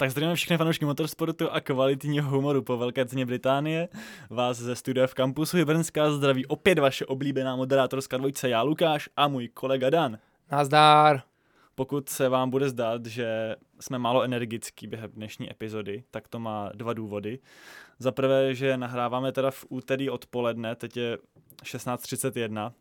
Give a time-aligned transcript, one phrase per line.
[0.00, 3.88] Tak zdravíme všechny fanoušky motorsportu a kvalitního humoru po velké ceně Británie.
[4.30, 9.28] Vás ze studia v kampusu Hybernská zdraví opět vaše oblíbená moderátorská dvojice já Lukáš a
[9.28, 10.18] můj kolega Dan.
[10.52, 11.22] Nazdár.
[11.74, 16.70] Pokud se vám bude zdát, že jsme málo energický během dnešní epizody, tak to má
[16.74, 17.38] dva důvody.
[17.98, 21.18] Za prvé, že nahráváme teda v úterý odpoledne, teď je
[21.62, 22.72] 16.31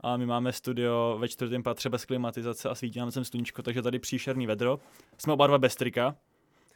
[0.00, 3.82] a my máme studio ve čtvrtém patře bez klimatizace a svítí nám sem sluníčko, takže
[3.82, 4.78] tady příšerný vedro.
[5.18, 6.16] Jsme oba dva bez trika,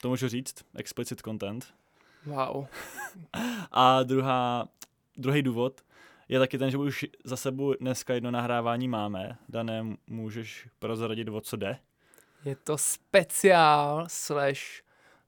[0.00, 1.74] to můžu říct, explicit content.
[2.26, 2.66] Wow.
[3.72, 4.68] A druhá,
[5.16, 5.80] druhý důvod
[6.28, 9.38] je taky ten, že už za sebou dneska jedno nahrávání máme.
[9.48, 11.78] Dané, můžeš prozradit, o co jde?
[12.44, 14.60] Je to speciál slash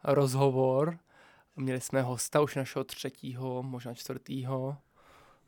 [0.04, 0.98] rozhovor.
[1.56, 4.76] Měli jsme hosta už našeho třetího, možná čtvrtýho,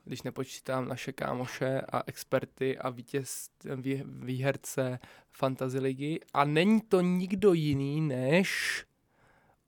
[0.05, 4.99] když nepočítám naše kámoše a experty a vítěz, vý, výherce
[5.31, 6.21] Fantasy ligy.
[6.35, 8.83] A není to nikdo jiný než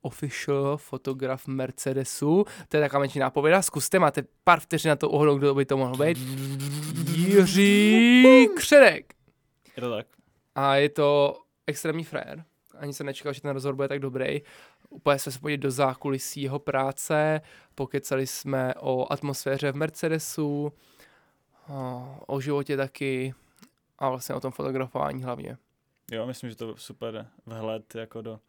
[0.03, 2.45] official fotograf Mercedesu.
[2.67, 3.61] To je taková menší nápověda.
[3.61, 6.17] Zkuste, máte pár vteřin na to uhodnout, kdo by to mohl být.
[7.15, 9.13] Jiří Kředek.
[9.77, 10.07] Je to tak?
[10.55, 12.43] A je to extrémní frér.
[12.77, 14.41] Ani se nečekal, že ten rozhovor bude tak dobrý.
[14.89, 17.41] Úplně jsme se podívali do zákulisí jeho práce,
[17.75, 20.73] pokecali jsme o atmosféře v Mercedesu,
[22.27, 23.33] o životě taky
[23.99, 25.57] a vlastně o tom fotografování hlavně.
[26.11, 28.39] Jo, myslím, že to je super vhled jako do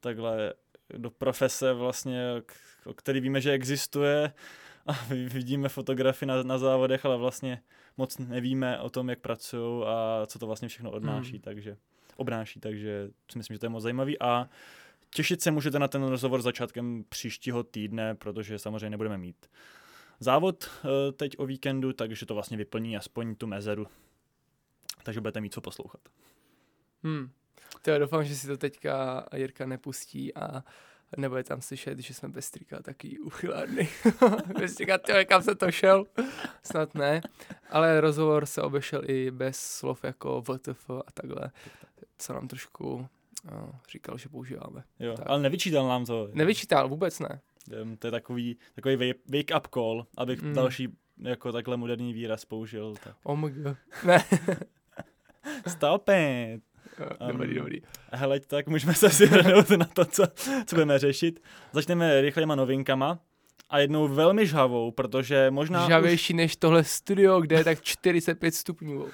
[0.00, 0.54] takhle
[0.96, 2.42] do profese vlastně,
[2.84, 4.32] o který víme, že existuje
[4.86, 7.62] a vidíme fotografii na, na závodech, ale vlastně
[7.96, 11.40] moc nevíme o tom, jak pracují a co to vlastně všechno odnáší, hmm.
[11.40, 11.76] takže
[12.16, 14.48] obnáší, takže si myslím, že to je moc zajímavý a
[15.14, 19.46] těšit se můžete na ten rozhovor začátkem příštího týdne, protože samozřejmě nebudeme mít
[20.20, 23.86] závod eh, teď o víkendu, takže to vlastně vyplní aspoň tu mezeru.
[25.02, 26.00] Takže budete mít co poslouchat.
[27.02, 27.30] Hmm.
[27.86, 30.64] Já doufám, že si to teďka Jirka nepustí a
[31.16, 33.88] nebude tam slyšet, že jsme bez trika taky uchylárny.
[34.58, 36.04] bez trika, tyhle, kam se to šel?
[36.62, 37.20] Snad ne.
[37.70, 41.50] Ale rozhovor se obešel i bez slov jako VTF a takhle,
[42.18, 43.08] co nám trošku
[43.50, 44.84] no, říkal, že používáme.
[45.00, 45.26] Jo, tak.
[45.28, 46.28] ale nevyčítal nám to.
[46.32, 47.40] Nevyčítal, vůbec ne.
[47.98, 50.54] To je takový, takový wake up call, abych mm.
[50.54, 52.94] další jako takhle moderní výraz použil.
[53.04, 53.16] Tak.
[53.22, 53.76] Oh my god.
[54.04, 54.24] Ne.
[55.68, 56.62] Stop it.
[57.20, 57.80] Um, dobrý, dobrý.
[58.12, 59.28] Hele, tak můžeme se si
[59.76, 60.24] na to, co,
[60.66, 61.42] co budeme řešit.
[61.72, 63.18] Začneme rychlejma novinkama
[63.70, 66.36] a jednou velmi žhavou, protože možná Žhavější už...
[66.36, 69.06] než tohle studio, kde je tak 45 stupňů.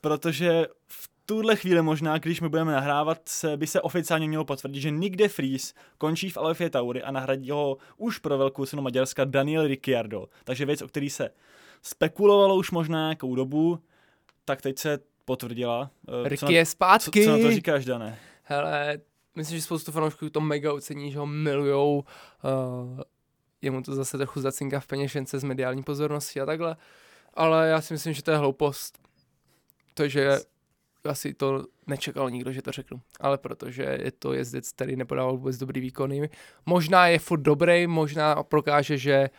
[0.00, 4.80] Protože v tuhle chvíli možná, když my budeme nahrávat, se, by se oficiálně mělo potvrdit,
[4.80, 9.24] že Nick Fries končí v Alfie Tauri a nahradí ho už pro velkou cenu Maďarska
[9.24, 10.26] Daniel Ricciardo.
[10.44, 11.30] Takže věc, o který se
[11.82, 13.78] spekulovalo už možná nějakou dobu,
[14.44, 15.90] tak teď se potvrdila.
[16.08, 17.24] Uh, Ricky je zpátky.
[17.24, 18.18] Co, co na to říkáš, Dané?
[18.42, 18.98] Hele,
[19.36, 22.04] myslím, že spoustu fanoušků to mega ocení, že ho milujou.
[22.44, 23.00] Uh,
[23.62, 26.76] jemu to zase trochu zacinká v peněžence z mediální pozornosti a takhle.
[27.34, 28.98] Ale já si myslím, že to je hloupost.
[29.94, 30.38] To, že
[31.04, 33.00] asi to nečekal nikdo, že to řeknu.
[33.20, 36.30] Ale protože je to jezdec, který nepodával vůbec dobrý výkony.
[36.66, 39.30] Možná je furt dobrý, možná prokáže, že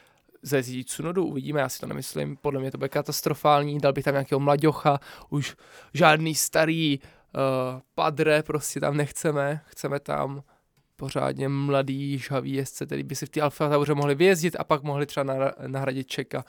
[0.43, 4.13] ze Cunodu, uvidíme, já si to nemyslím, podle mě to bude katastrofální, dal bych tam
[4.13, 4.99] nějakého mladěcha,
[5.29, 5.55] už
[5.93, 10.43] žádný starý uh, padre prostě tam nechceme, chceme tam
[10.95, 14.83] pořádně mladý, žhavý jezdce, který by si v té Alfa Tauře mohli vyjezdit a pak
[14.83, 16.45] mohli třeba nahradit Čeka.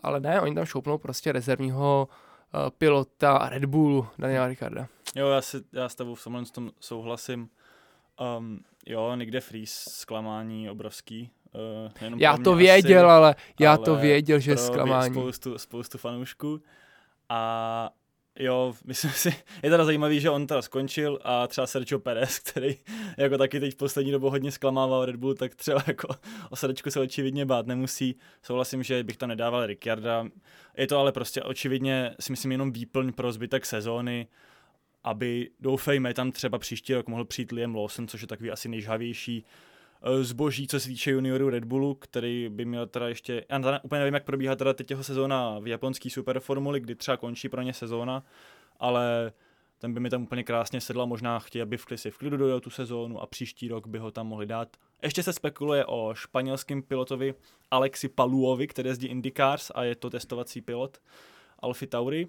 [0.00, 2.08] Ale ne, oni tam šoupnou prostě rezervního
[2.54, 4.88] uh, pilota Red Bullu, Daniela Ricarda.
[5.14, 7.48] Jo, já, si, já s tebou v tom souhlasím.
[8.38, 11.30] Um, jo, někde freeze, zklamání obrovský.
[11.56, 15.14] Uh, já to věděl, asi, ale já ale to věděl, že je zklamání.
[15.14, 16.62] Spoustu, spoustu fanoušků.
[17.28, 17.90] A
[18.38, 19.28] jo, myslím si,
[19.62, 22.76] je teda zajímavý, že on teda skončil a třeba Sergio Perez, který
[23.18, 26.08] jako taky teď v poslední dobou hodně zklamával Red Bull, tak třeba jako
[26.50, 28.16] o srdečku se očividně bát nemusí.
[28.42, 30.26] Souhlasím, že bych tam nedával Ricciarda.
[30.76, 34.26] Je to ale prostě očividně si myslím jenom výplň pro zbytek sezóny,
[35.04, 39.44] aby doufejme tam třeba příští rok mohl přijít Liam Lawson, což je takový asi nejžhavější
[40.20, 43.98] zboží, co se týče juniorů Red Bullu, který by měl teda ještě, já teda úplně
[43.98, 47.72] nevím, jak probíhá teda teď jeho sezóna v japonský superformuli, kdy třeba končí pro ně
[47.72, 48.24] sezóna,
[48.80, 49.32] ale
[49.78, 52.60] ten by mi tam úplně krásně sedla, možná chtěl, aby v klisi v klidu dojel
[52.60, 54.76] tu sezónu a příští rok by ho tam mohli dát.
[55.02, 57.34] Ještě se spekuluje o španělském pilotovi
[57.70, 60.98] Alexi Paluovi, který jezdí IndyCars a je to testovací pilot
[61.58, 62.28] Alfie Tauri,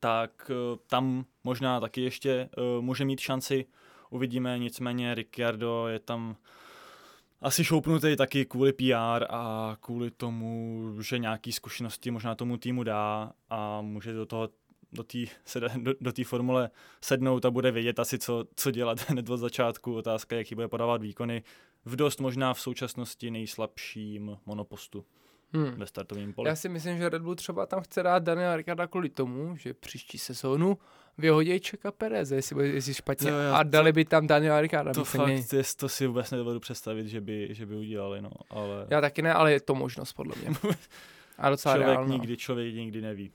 [0.00, 3.66] tak eh, tam možná taky ještě uh, může mít šanci
[4.10, 6.36] uvidíme, nicméně Ricciardo je tam
[7.40, 13.32] asi šoupnutý taky kvůli PR a kvůli tomu, že nějaký zkušenosti možná tomu týmu dá
[13.50, 14.48] a může do toho
[14.92, 15.18] do té
[15.76, 16.70] do, do formule
[17.00, 19.94] sednout a bude vědět asi, co, co dělat hned od začátku.
[19.94, 21.42] Otázka, jaký bude podávat výkony
[21.84, 25.04] v dost možná v současnosti nejslabším monopostu
[25.52, 25.74] hmm.
[25.76, 26.48] ve startovním poli.
[26.48, 29.74] Já si myslím, že Red Bull třeba tam chce dát Daniela Ricarda kvůli tomu, že
[29.74, 30.78] příští sezónu
[31.18, 33.30] vyhodí Čeka Perez, jestli bude jezdit špatně.
[33.30, 34.92] No, a dali to, by tam Daniela Ricarda.
[34.92, 38.86] To fakt, je, to si vůbec nedovedu představit, že by, že by udělali, no, ale...
[38.90, 40.56] Já taky ne, ale je to možnost, podle mě.
[41.38, 42.12] a docela člověk reálno.
[42.12, 43.32] nikdy, člověk nikdy neví.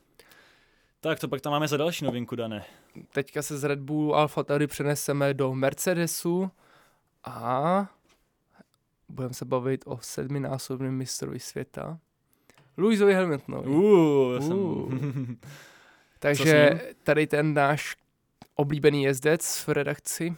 [1.00, 2.64] Tak, to pak tam máme za další novinku, Dané.
[3.12, 6.50] Teďka se z Red Bullu Alfa tady přeneseme do Mercedesu
[7.24, 7.88] a
[9.08, 11.98] budeme se bavit o sedminásobném mistrovi světa.
[12.76, 13.68] Louisovi Hamiltonovi.
[13.68, 14.40] Uh, uh.
[14.40, 15.38] Jsem...
[16.18, 17.96] Takže tady ten náš
[18.54, 20.36] oblíbený jezdec v redakci.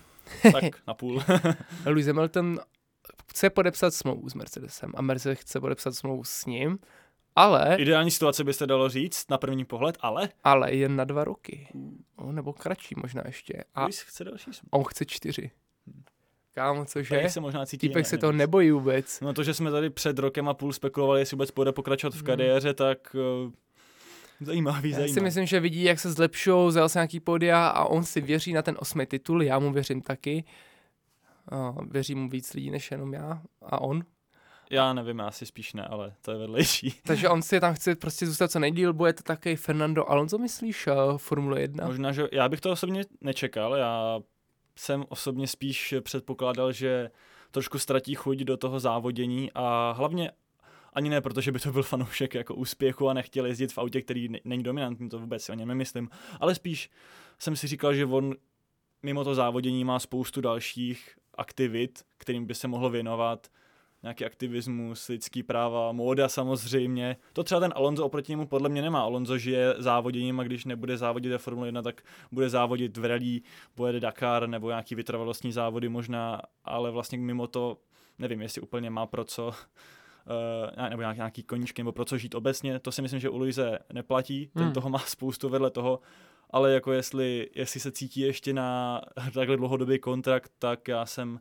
[0.52, 1.22] tak, na půl.
[1.86, 2.60] Lewis Hamilton
[3.30, 6.78] chce podepsat smlouvu s Mercedesem a Mercedes chce podepsat smlouvu s ním,
[7.36, 7.76] ale...
[7.78, 10.28] Ideální situace byste dalo říct na první pohled, ale...
[10.44, 11.68] Ale jen na dva roky.
[12.16, 13.64] O, nebo kratší možná ještě.
[13.74, 14.70] A Luis chce další smlouvu.
[14.70, 15.50] On chce čtyři.
[16.54, 17.24] Kámo, cože?
[17.28, 19.20] se možná cítí Týpek se toho nebojí vůbec.
[19.20, 22.16] No to, že jsme tady před rokem a půl spekulovali, jestli vůbec bude pokračovat v
[22.16, 22.26] hmm.
[22.26, 23.16] kariéře, tak
[24.40, 25.14] uh, zajímavý, já zajímavý.
[25.14, 28.52] si myslím, že vidí, jak se zlepšou, vzal se nějaký podia a on si věří
[28.52, 30.44] na ten osmý titul, já mu věřím taky.
[31.52, 34.04] Uh, věří mu víc lidí než jenom já a on.
[34.70, 36.94] Já nevím, asi spíš ne, ale to je vedlejší.
[37.06, 40.86] Takže on si tam chce prostě zůstat co nejdíl, bude to taky Fernando Alonso, myslíš,
[40.86, 41.86] uh, Formule 1?
[41.86, 44.20] Možná, že já bych to osobně nečekal, já
[44.76, 47.10] jsem osobně spíš předpokládal, že
[47.50, 50.30] trošku ztratí chuť do toho závodění a hlavně
[50.98, 54.28] ani ne, protože by to byl fanoušek jako úspěchu a nechtěl jezdit v autě, který
[54.44, 56.08] není dominantní, to vůbec si o něm nemyslím,
[56.40, 56.90] ale spíš
[57.38, 58.34] jsem si říkal, že on
[59.02, 63.48] mimo to závodění má spoustu dalších aktivit, kterým by se mohl věnovat,
[64.02, 67.16] nějaký aktivismus, lidský práva, móda samozřejmě.
[67.32, 69.00] To třeba ten Alonso oproti němu podle mě nemá.
[69.00, 72.02] Alonso žije závoděním a když nebude závodit ve Formule 1, tak
[72.32, 73.40] bude závodit v rally,
[73.74, 77.78] pojede Dakar nebo nějaký vytrvalostní závody možná, ale vlastně mimo to
[78.18, 79.52] nevím, jestli úplně má pro co
[80.88, 82.78] nebo nějaký, nějaký koníčky, nebo pro co žít obecně.
[82.78, 84.72] To si myslím, že u Luise neplatí, ten hmm.
[84.72, 86.00] toho má spoustu vedle toho,
[86.50, 89.00] ale jako jestli, jestli se cítí ještě na
[89.34, 91.40] takhle dlouhodobý kontrakt, tak já jsem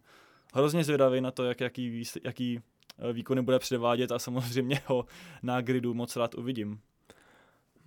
[0.53, 2.61] hrozně zvědavý na to, jak, jaký, jaký
[3.09, 5.05] eh, výkony bude předvádět a samozřejmě ho
[5.43, 6.79] na gridu moc rád uvidím.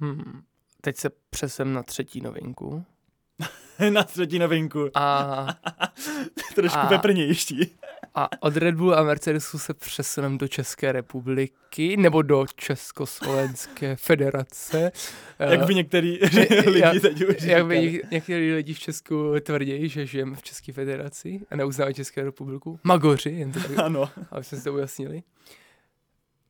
[0.01, 0.43] Hmm.
[0.81, 2.85] Teď se přesem na třetí novinku.
[3.91, 4.91] na třetí novinku.
[4.95, 5.47] A...
[6.55, 6.87] Trošku a...
[6.87, 7.77] peprnější.
[8.15, 14.93] A od Red Bull a Mercedesu se přesuneme do České republiky nebo do Československé federace.
[15.39, 16.19] Jak by některý
[16.67, 20.73] lidi jak, teď už Jak by některý lidi v Česku tvrdí, že žijeme v České
[20.73, 22.81] federaci a neuznávají Českou republiku.
[22.85, 24.11] Magoři, jen to tak, ano.
[24.31, 25.23] aby jsme si to ujasnili.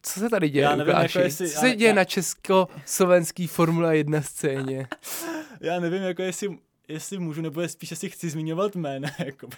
[0.02, 1.94] Co se tady děje, já nevím, jako jestli, Co se děje já...
[1.94, 4.88] na česko-slovenský Formule 1 scéně?
[5.60, 6.58] já nevím, jako jestli
[6.90, 9.48] jestli můžu, nebo spíš si chci zmiňovat jména, jako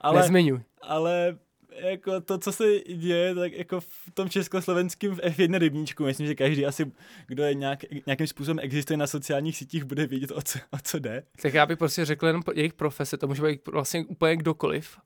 [0.00, 0.60] ale, Nezmiňuj.
[0.82, 1.38] Ale
[1.76, 6.66] jako to, co se děje, tak jako v tom československém F1 rybníčku, myslím, že každý
[6.66, 6.92] asi,
[7.26, 10.98] kdo je nějak, nějakým způsobem existuje na sociálních sítích, bude vědět, o co, o co
[10.98, 11.22] jde.
[11.42, 14.96] Tak já bych prostě řekl jenom jejich profese, to může být vlastně úplně kdokoliv.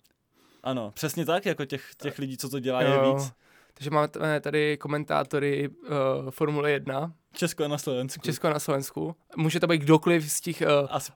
[0.63, 3.33] Ano, přesně tak, jako těch, těch lidí, co to dělá, je víc.
[3.81, 7.13] Takže máme tady komentátory uh, Formule 1.
[7.33, 8.21] Česko a na Slovensku.
[8.23, 9.17] Česko a na Slovensku.
[9.37, 10.63] Může to být kdokoliv z těch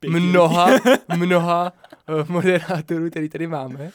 [0.04, 0.70] uh, mnoha,
[1.16, 1.72] mnoha
[2.08, 3.90] uh, moderátorů, který tady máme.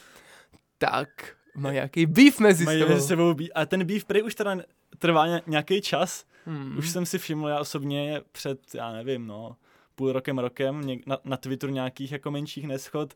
[0.78, 1.10] Tak
[1.56, 2.94] má nějaký beef mezi Mají sebou.
[2.94, 3.50] mezi sebou beef.
[3.56, 4.58] A ten beef prý už teda
[4.98, 6.26] trvá nějaký čas.
[6.46, 6.78] Hmm.
[6.78, 9.56] Už jsem si všiml já osobně před, já nevím, no,
[9.96, 13.14] půl rokem, rokem na, na Twitteru nějakých jako menších neschod.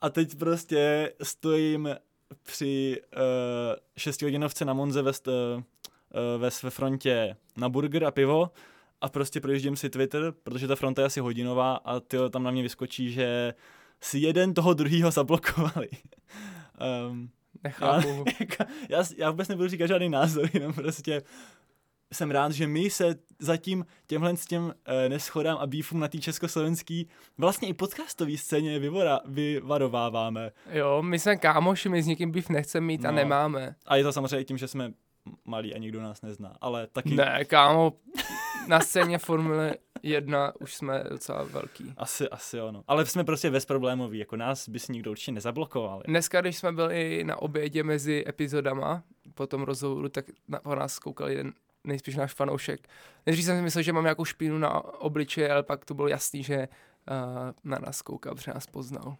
[0.00, 1.88] A teď prostě stojím
[2.42, 3.20] při uh,
[3.96, 5.62] šestihodinovce na Monze ve, uh,
[6.38, 8.50] ve, ve frontě na burger a pivo
[9.00, 12.50] a prostě projíždím si Twitter, protože ta fronta je asi hodinová a ty tam na
[12.50, 13.54] mě vyskočí, že
[14.00, 15.88] si jeden toho druhýho zablokovali.
[17.10, 17.30] um,
[17.64, 18.24] Nechápu.
[18.40, 21.22] Já, já, já vůbec nebudu říkat žádný názor, jenom prostě
[22.12, 26.18] jsem rád, že my se zatím těmhle s těm e, neschodám a býfům na té
[26.18, 30.50] československý vlastně i podcastový scéně vyvora, vyvarováváme.
[30.70, 33.74] Jo, my jsme kámoši, my s někým býf nechceme mít no, a nemáme.
[33.86, 34.92] A je to samozřejmě tím, že jsme
[35.44, 37.14] malí a nikdo nás nezná, ale taky...
[37.14, 37.92] Ne, kámo,
[38.68, 41.94] na scéně Formule 1 už jsme docela velký.
[41.96, 42.84] Asi, asi ono.
[42.88, 46.02] Ale jsme prostě bezproblémoví, jako nás by si nikdo určitě nezablokoval.
[46.06, 49.02] Dneska, když jsme byli na obědě mezi epizodama,
[49.34, 51.52] po tom rozhovoru, tak na, po nás koukal jeden
[51.84, 52.88] nejspíš náš fanoušek.
[53.26, 56.42] Nejdřív jsem si myslel, že mám nějakou špínu na obličeji, ale pak to bylo jasný,
[56.42, 59.16] že uh, na nás koukal, protože nás poznal.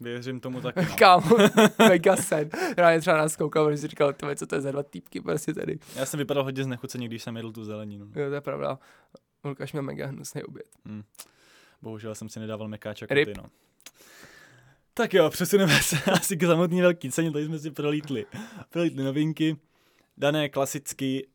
[0.00, 0.80] Věřím tomu taky.
[0.80, 0.96] No.
[0.98, 1.36] Kámo,
[1.78, 2.50] mega sen.
[2.76, 5.54] Já třeba nás koukal, protože si říkal, tebe, co to je za dva týpky prostě
[5.54, 5.78] tady.
[5.96, 8.04] Já jsem vypadal hodně znechuceně, když jsem jedl tu zeleninu.
[8.04, 8.78] Jo, to je pravda.
[9.44, 10.66] Lukáš měl mega hnusný oběd.
[10.86, 11.02] Hmm.
[11.82, 13.28] Bohužel jsem si nedával mekáč jako Rip.
[13.28, 13.44] ty, no.
[14.94, 18.26] Tak jo, přesuneme se asi k samotný velký ceně, tady jsme si prolítli,
[18.70, 19.56] prolítli novinky.
[20.16, 21.26] Dané klasicky,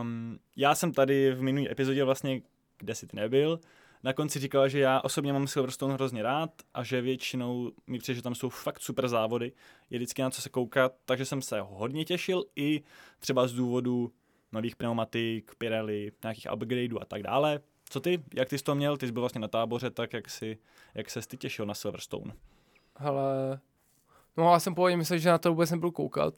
[0.00, 2.42] um, já jsem tady v minulý epizodě vlastně,
[2.78, 3.60] kde si ty nebyl,
[4.02, 8.16] na konci říkal, že já osobně mám Silverstone hrozně rád a že většinou mi přijde,
[8.16, 9.52] že tam jsou fakt super závody,
[9.90, 12.82] je vždycky na co se koukat, takže jsem se hodně těšil i
[13.18, 14.12] třeba z důvodu
[14.52, 17.60] nových pneumatik, Pirelli, nějakých upgradeů a tak dále.
[17.90, 18.22] Co ty?
[18.34, 18.96] Jak ty jsi to měl?
[18.96, 20.58] Ty jsi byl vlastně na táboře, tak jak, si,
[20.94, 22.32] jak se ty těšil na Silverstone?
[22.96, 23.60] Ale
[24.36, 26.34] No já jsem původně myslel, že na to vůbec nebudu koukat.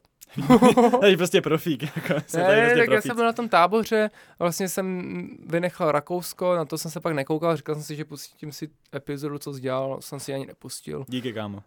[1.00, 1.82] Tady prostě profík.
[1.82, 3.02] Jako, jsem Ne, tady ne, prostě tak já profík.
[3.10, 7.56] jsem byl na tom táboře, vlastně jsem vynechal Rakousko, na to jsem se pak nekoukal,
[7.56, 11.04] říkal jsem si, že pustím si epizodu, co dělal, jsem si ani nepustil.
[11.08, 11.62] Díky, kámo.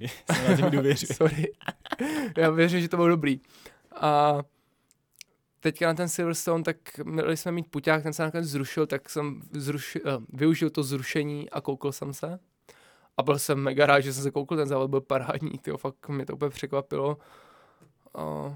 [0.70, 1.06] Důvěřuji.
[1.14, 1.52] Sorry.
[2.36, 3.40] Já věřím, že to bylo dobrý.
[4.00, 4.38] A
[5.60, 9.42] teďka na ten Silverstone, tak měli jsme mít puťák, ten se nakonec zrušil, tak jsem
[9.52, 12.38] zrušil, uh, využil to zrušení a koukl jsem se.
[13.16, 16.08] A byl jsem mega rád, že jsem se koukl, ten závod byl parádní, tyjo, fakt
[16.08, 17.18] mě to úplně překvapilo.
[18.18, 18.54] Uh,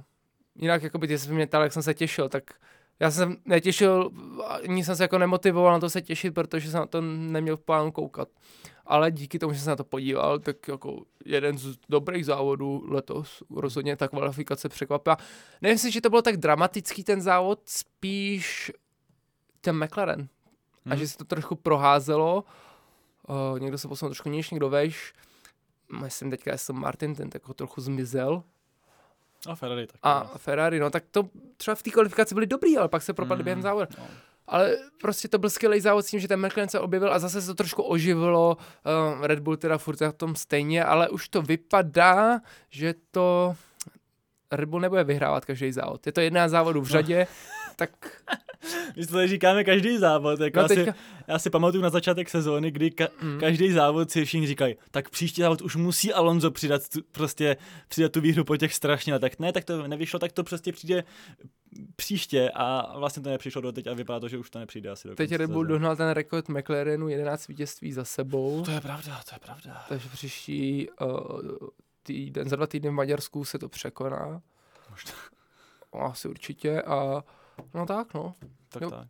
[0.54, 2.44] jinak, jako by ty jsi mě ptal, jak jsem se těšil, tak
[3.00, 4.10] já jsem netěšil,
[4.68, 7.60] ani jsem se jako nemotivoval na to se těšit, protože jsem na to neměl v
[7.60, 8.28] plánu koukat.
[8.86, 12.84] Ale díky tomu, že jsem se na to podíval, tak jako jeden z dobrých závodů
[12.88, 15.16] letos, rozhodně ta kvalifikace překvapila.
[15.62, 18.72] Nevím si, že to bylo tak dramatický ten závod, spíš
[19.60, 20.18] ten McLaren.
[20.20, 20.28] Hmm.
[20.86, 20.98] A Mhm.
[20.98, 22.36] že se to trošku proházelo.
[22.36, 22.65] Uh,
[23.58, 25.12] někdo se posunul trošku níž, někdo vejš.
[26.00, 28.42] Myslím teďka Aston Martin, ten tak trochu zmizel.
[29.48, 29.98] A Ferrari taky.
[30.02, 33.42] A Ferrari, no tak to třeba v té kvalifikaci byli dobrý, ale pak se propadli
[33.42, 33.86] Mm, během závodu.
[33.98, 34.04] no.
[34.48, 37.40] Ale prostě to byl skvělý závod s tím, že ten McLaren se objevil a zase
[37.40, 38.56] se to trošku oživilo.
[39.16, 42.40] Uh, Red Bull teda furt na tom stejně, ale už to vypadá,
[42.70, 43.56] že to
[44.52, 46.06] Red Bull nebude vyhrávat každý závod.
[46.06, 47.26] Je to jedna závodů v řadě,
[47.76, 47.90] tak
[48.96, 50.40] My to tady říkáme každý závod.
[50.40, 50.94] Jako no já, si, teďka,
[51.28, 53.40] já si pamatuju na začátek sezóny, kdy ka- Mm.
[53.40, 57.56] každý závod si všichni říkají, tak příští závod už musí Alonso přidat tu, prostě
[57.88, 59.38] přidat tu výhru po těch strašně letech.
[59.38, 61.04] Ne, tak to nevyšlo, tak to prostě přijde
[61.96, 65.08] příště a vlastně to nepřišlo do teď a vypadá to, že už to nepřijde asi
[65.08, 69.20] do teď Red Bull dohnal ten rekord McLarenu 11 vítězství za sebou, To je pravda,
[69.28, 69.84] to je pravda.
[69.88, 71.08] takže příští uh,
[72.02, 74.42] týden, za dva týdny v Maďarsku se to překoná.
[74.90, 75.12] Možná.
[75.92, 77.22] Asi určitě a
[77.74, 78.34] no tak no.
[78.68, 78.90] Tak Jo.
[78.90, 79.08] tak.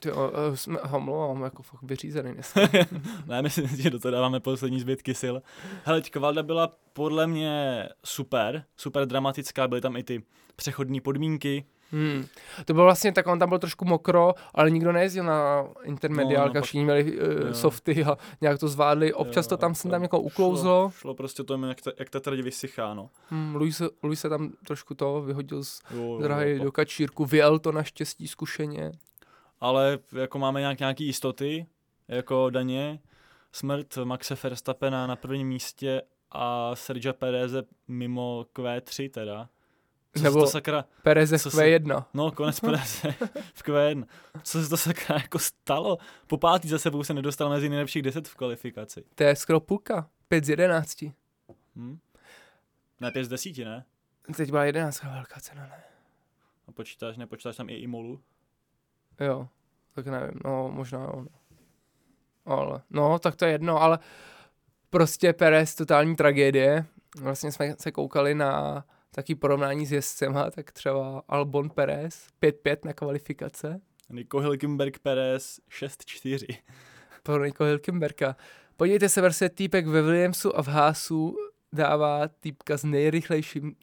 [0.00, 0.20] Ty, uh,
[0.54, 2.60] jsme, omlouvám, jako fakt vyřízený dneska.
[3.26, 5.34] ne, myslím, že do toho dáváme poslední zbytky sil.
[5.84, 10.22] Hele, Kvalda byla podle mě super, super dramatická, byly tam i ty
[10.56, 11.64] přechodní podmínky.
[11.94, 12.26] Hmm.
[12.64, 16.60] To bylo vlastně tak, on tam byl trošku mokro, ale nikdo nejezdil na intermediálka, No,
[16.60, 17.54] no, všichni měli uh, jo.
[17.54, 19.12] softy a nějak to zvládli.
[19.14, 20.90] Občas to Jo, tam sem tam tak jako uklouzlo.
[20.90, 23.10] Šlo, šlo prostě to, jak ta, jak ta trať vysychá, no.
[23.30, 25.82] Hmm, Luis, Luis se tam trošku to vyhodil z
[26.22, 28.92] drahy do kačírku, vyjel to naštěstí zkušeně.
[29.60, 31.66] ale jako máme nějak, nějaký jistoty,
[32.08, 32.98] jako daně,
[33.52, 39.48] smrt Maxe Verstappena na prvním místě a Sergio Pereze mimo Q3 teda.
[40.16, 42.04] Co Nebo- to sakra, Pereze v Co se- Q1.
[42.14, 43.14] no konec Pereze
[43.54, 44.06] v Q1.
[44.42, 45.98] Co se to sakra jako stalo?
[46.26, 49.04] Po pátý za sebou se nedostal mezi nejlepších 10 v kvalifikaci.
[49.14, 50.08] To je skoro půlka.
[50.28, 51.04] 5 z 11.
[51.76, 51.98] Hm?
[53.00, 53.84] Ne, 5 z 10, ne?
[54.36, 55.82] Teď byla 11 velká cena, ne?
[56.68, 58.20] A počítáš, nepočítáš tam i Imolu?
[59.20, 59.48] Jo,
[59.94, 61.12] tak nevím, no možná jo.
[61.16, 61.28] No.
[62.52, 63.98] Ale, no, tak to je jedno, ale
[64.90, 66.86] prostě Perez totální tragédie.
[67.20, 72.92] Vlastně jsme se koukali na taky porovnání s jezdcema, tak třeba Albon Perez 5-5 na
[72.92, 73.80] kvalifikace
[74.10, 76.46] Nico Hülkenberg Perez 6-4.
[77.22, 78.36] pro Nico Hülkenberga.
[78.76, 81.36] Podívejte se, verse týpek ve Williamsu a v Haasu
[81.72, 83.74] dává týpka s nejrychlejším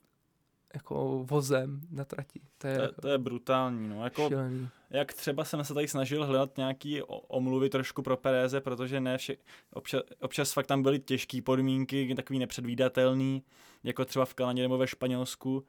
[0.73, 2.39] jako vozem na trati.
[2.57, 4.03] To je, To, je- to je brutální, no.
[4.03, 4.69] Jako, šílený.
[4.91, 9.36] Jak třeba jsem se tady snažil hledat nějaký omluvy trošku pro Pereze, protože ne vše,
[9.74, 13.43] občas, občas fakt tam byly těžké podmínky, takový nepředvídatelný,
[13.83, 15.65] jako třeba v Kanadě nebo ve Španělsku.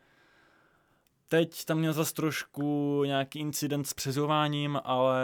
[1.28, 5.22] Teď tam měl zase trošku nějaký incident s přezováním, ale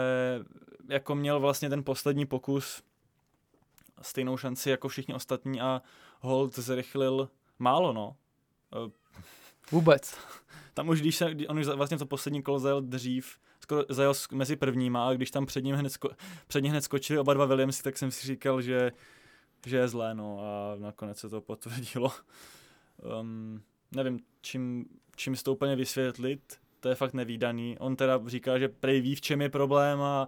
[0.89, 2.83] jako měl vlastně ten poslední pokus
[4.01, 5.81] stejnou šanci jako všichni ostatní a
[6.19, 7.29] Holt zrychlil
[7.59, 8.15] málo, no.
[9.71, 10.17] Vůbec.
[10.73, 13.37] tam už, když se, on už vlastně to poslední kolo zajel dřív,
[13.69, 16.15] skoro zajel mezi prvníma a když tam před ním hned, sko-
[16.47, 18.91] před ním hned skočili oba dva Williamsy, tak jsem si říkal, že,
[19.65, 22.11] že je zlé, no a nakonec se to potvrdilo.
[23.21, 23.61] Um,
[23.91, 24.85] nevím, čím,
[25.15, 27.77] čím si to úplně vysvětlit, to je fakt nevýdaný.
[27.79, 30.27] On teda říká, že prej ví, v čem je problém a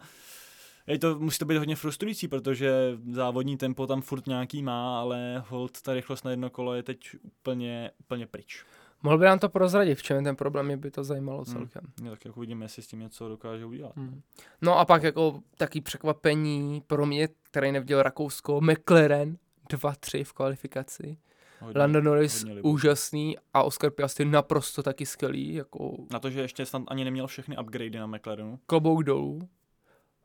[0.88, 2.72] je to, musí to být hodně frustrující, protože
[3.12, 7.16] závodní tempo tam furt nějaký má, ale hold ta rychlost na jedno kolo je teď
[7.22, 8.66] úplně, úplně pryč.
[9.04, 11.54] Mohl by nám to prozradit, v čem je ten problém, mě by to zajímalo Hmm.
[11.56, 11.84] celkem.
[12.02, 12.10] Hmm.
[12.10, 13.98] Tak jako uvidíme, jestli s tím něco dokáže udělat.
[13.98, 14.22] Hmm.
[14.62, 19.38] No a pak jako taký překvapení pro mě, který neviděl Rakousko, McLaren
[19.70, 21.18] 2-3 v kvalifikaci.
[21.60, 26.42] Hodně, Lando Norris hodně úžasný a Oscar Piastri naprosto taky skvělý, jako Na to, že
[26.42, 28.60] ještě snad ani neměl všechny upgradey na McLarenu.
[28.66, 29.50] klobouk dolů.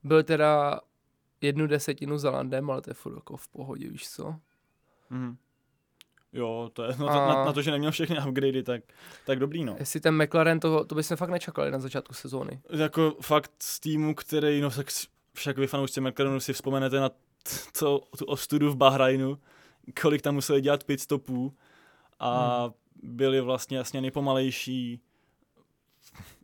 [0.04, 0.80] Byl teda
[1.40, 4.36] jednu desetinu za Landem, ale to je furt jako v pohodě, víš co?
[5.10, 5.36] Mhm.
[6.32, 8.82] Jo, to je, no to, A- na, na, to, že neměl všechny upgradey, tak,
[9.26, 9.76] tak dobrý, no.
[9.78, 12.60] Jestli ten McLaren, to, to bychom fakt nečekali na začátku sezóny.
[12.70, 14.86] Jako fakt z týmu, který, no tak
[15.32, 17.10] však vy fanoušci McLarenu si vzpomenete na
[17.78, 19.38] to, tu ostudu v Bahrajnu,
[20.02, 21.54] kolik tam museli dělat pit stopů
[22.18, 22.72] a Hmm.
[23.02, 25.00] byli vlastně jasně nejpomalejší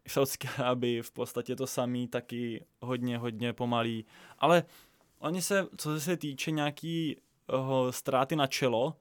[0.06, 4.04] v Saudské Arábii, v podstatě to samý, taky hodně, hodně pomalý,
[4.38, 4.64] ale
[5.18, 7.16] oni se, co se týče nějaký
[7.90, 8.96] ztráty na čelo,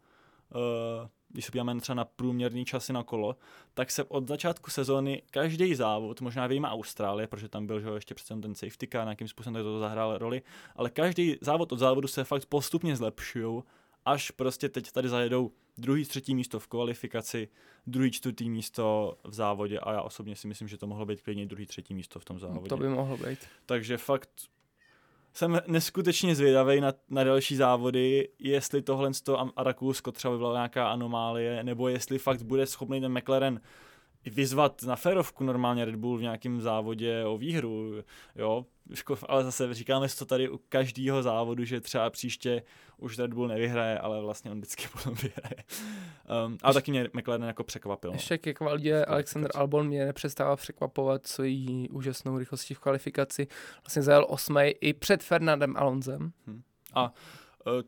[1.29, 3.36] když se podíváme třeba na průměrný časy na kolo,
[3.74, 7.96] tak se od začátku sezóny každý závod, možná vyjma Austrálie, protože tam byl že jo,
[7.96, 10.41] ještě přece ten safety car, nějakým způsobem to zahrál roli,
[10.75, 13.63] ale každý závod od závodu se fakt postupně zlepšují,
[14.05, 17.48] až prostě teď tady zajedou druhý, třetí místo v kvalifikaci,
[17.88, 21.46] druhý, čtvrtý místo v závodě a já osobně si myslím, že to mohlo být klidně
[21.46, 22.70] druhý, třetí místo v tom závodě.
[22.70, 23.39] To by mohlo být.
[23.65, 24.29] Takže fakt
[25.33, 30.91] jsem neskutečně zvědavý na, na další závody, jestli tohle z toho Rakousko třeba vyvolala nějaká
[30.91, 33.61] anomálie, nebo jestli fakt bude schopný ten McLaren
[34.25, 38.04] vyzvat na férovku normálně Red Bull v nějakém závodě o výhru,
[38.36, 38.66] jo,
[39.28, 42.63] ale zase říkáme si to tady u každého závodu, že třeba příště
[42.98, 45.63] už Red Bull nevyhraje, ale vlastně on vždycky potom vyhraje.
[46.46, 48.12] Um, ale taky mě McLaren jako překvapil.
[48.12, 53.48] Ještě ke kvalitě Alexander Albon mě nepřestává překvapovat svojí úžasnou rychlostí v kvalifikaci.
[53.84, 56.32] Vlastně zajel osmej i před Fernandem Alonzem.
[57.68, 57.84] Eh,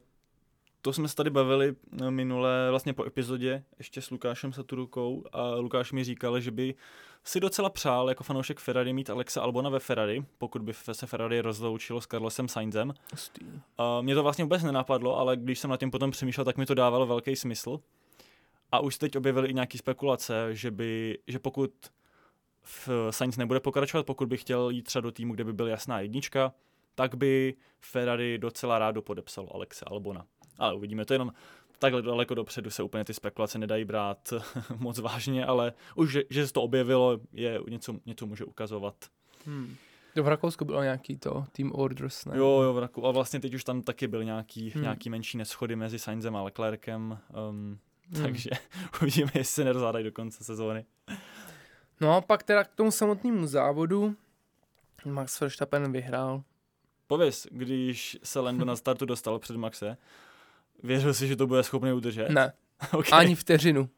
[0.86, 5.56] To jsme se tady bavili eh, minule vlastně po epizodě ještě s Lukášem Saturukou a
[5.56, 6.76] Lukáš mi říkal, že by
[7.24, 11.42] si docela přál jako fanoušek Ferrari mít Alexa Albona ve Ferrari, pokud by se Ferrari
[11.42, 12.94] rozloučilo s Carlosem Sainzem.
[13.78, 16.66] A mě to vlastně vůbec nenapadlo, ale když jsem nad tím potom přemýšlel, tak mi
[16.66, 17.80] to dávalo velký smysl.
[18.72, 21.72] A už se teď objevily i nějaké spekulace, že, by, že pokud
[22.62, 26.00] v Sainz nebude pokračovat, pokud by chtěl jít třeba do týmu, kde by byl jasná
[26.00, 26.54] jednička,
[26.96, 30.26] tak by Ferrari docela rádo podepsal Alexe Albona.
[30.58, 31.34] Ale uvidíme, to jenom
[31.80, 34.34] takhle daleko dopředu se úplně ty spekulace nedají brát
[34.78, 38.96] moc vážně, ale už, že, že se to objevilo, je něco, něco může ukazovat.
[39.46, 39.76] Hmm.
[40.16, 42.38] V Rakousku bylo nějaký to Team Orders, ne?
[42.38, 43.06] Jo, jo, v Raku.
[43.08, 44.84] A vlastně teď už tam taky byl nějaký, Hmm.
[44.84, 47.80] nějaký menší neschody mezi Sainzem a Leclerkem, um,
[48.14, 48.24] Hmm.
[48.24, 48.50] takže
[49.02, 50.86] uvidíme, jestli se nerozhádají do konce sezóny.
[52.02, 54.16] No a pak teda k tomu samotnému závodu
[55.06, 56.44] Max Verstappen vyhrál.
[57.08, 59.98] Pověz, když se Lando na startu dostal před Maxe,
[60.84, 62.30] věřil si, že to bude schopný udržet?
[62.30, 62.54] Ne,
[62.94, 63.20] okay.
[63.20, 63.90] ani vteřinu.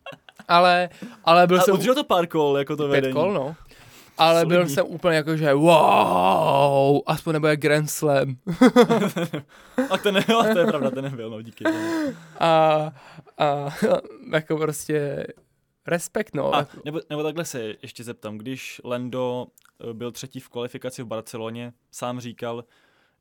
[0.47, 0.89] Ale,
[1.23, 1.73] ale byl A jsem...
[1.73, 3.13] udržel to pár kol, jako to pět vedení.
[3.13, 3.55] kol, no.
[4.17, 4.75] Ale byl Solidní.
[4.75, 8.35] jsem úplně jako, že wow, aspoň nebude Grand Slam.
[9.89, 11.63] A ten nebyl, to je pravda, ten nebyl, no díky.
[12.39, 12.91] A,
[13.37, 13.75] a
[14.33, 15.27] jako prostě
[15.87, 16.55] respekt, no.
[16.55, 19.47] A nebo, nebo takhle se ještě zeptám, když Lando
[19.89, 22.63] eh, byl třetí v kvalifikaci v Barceloně, sám říkal,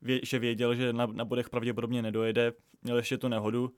[0.01, 2.53] vě, že věděl, že na, na bodech pravděpodobně nedojede,
[2.85, 3.71] měl ještě tu nehodu.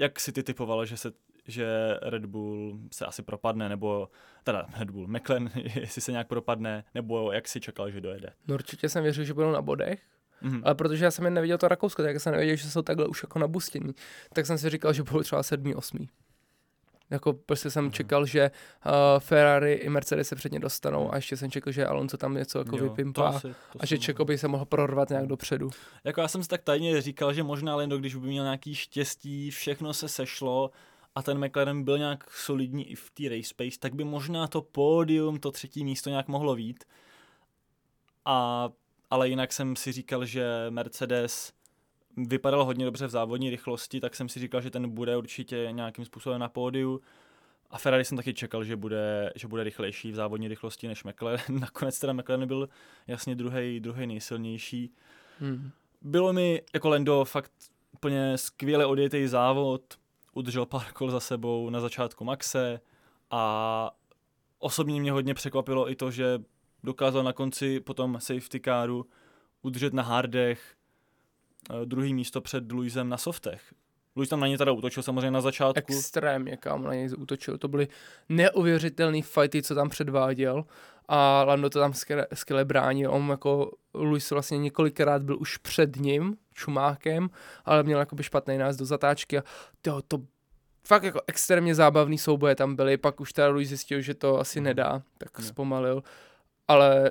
[0.00, 1.12] Jak si ty typoval, že se
[1.46, 1.66] že
[2.02, 4.08] Red Bull se asi propadne, nebo
[4.44, 8.32] teda Red Bull, McLaren, jestli se nějak propadne, nebo jak si čekal, že dojede?
[8.48, 10.02] No určitě jsem věřil, že budou na bodech,
[10.42, 10.60] Mhm.
[10.64, 13.22] ale protože já jsem jen neviděl to Rakousko, tak jsem nevěděl, že jsou takhle už
[13.22, 13.92] jako nabustění,
[14.32, 16.08] tak jsem si říkal, že budou třeba sedmý, osmý.
[17.10, 17.92] Jako prostě jsem Mhm.
[17.92, 18.50] čekal, že
[18.86, 22.58] uh, Ferrari i Mercedes se předně dostanou a ještě jsem čekal, že Alonso tam něco
[22.58, 25.70] jako Jo, vypimpá to asi- to a že Čeko by se mohl prorvat nějak dopředu.
[26.04, 29.50] Jako já jsem si tak tajně říkal, že možná Lando, když by měl nějaký štěstí,
[29.50, 30.70] všechno se sešlo
[31.14, 34.62] a ten McLaren byl nějak solidní i v té race pace, tak by možná to
[34.62, 36.84] pódium, to třetí místo nějak mohlo vít.
[38.24, 38.68] A,
[39.10, 41.52] ale jinak jsem si říkal, že Mercedes
[42.16, 46.04] vypadal hodně dobře v závodní rychlosti, tak jsem si říkal, že ten bude určitě nějakým
[46.04, 47.00] způsobem na pódiu.
[47.70, 51.40] A Ferrari jsem taky čekal, že bude, že bude rychlejší v závodní rychlosti než McLaren.
[51.60, 52.68] Nakonec teda McLaren byl
[53.06, 54.90] jasně druhý, druhý nejsilnější
[55.40, 55.70] Hmm.
[56.02, 57.52] bylo mi jako Lando fakt
[57.92, 59.82] úplně skvěle odjetý závod,
[60.32, 62.80] udržel pár kol za sebou na začátku Maxe
[63.30, 63.90] a
[64.58, 66.38] osobně mě hodně překvapilo i to, že
[66.82, 69.06] dokázal na konci potom safety caru
[69.62, 70.74] udržet na hardech
[71.84, 73.62] druhý místo před Luisem na softech.
[74.16, 75.80] Luis tam na ně teda útočil samozřejmě na začátku.
[75.92, 77.58] Extrémně, kam na něj útočil.
[77.58, 77.88] To byly
[78.28, 80.64] neuvěřitelné fighty, co tam předváděl
[81.08, 83.10] a Lando to tam skvěle, skvěle bránil.
[83.14, 87.30] On jako Luis vlastně několikrát byl už před ním, čumákem,
[87.64, 89.42] ale měl jakoby špatný nás do zatáčky a
[89.82, 90.18] to, to
[90.86, 94.60] fakt jako extrémně zábavný souboje tam byly, pak už teda Luis zjistil, že to asi
[94.60, 94.64] Mhm.
[94.64, 95.44] nedá, tak Ne.
[95.44, 96.02] zpomalil,
[96.68, 97.10] ale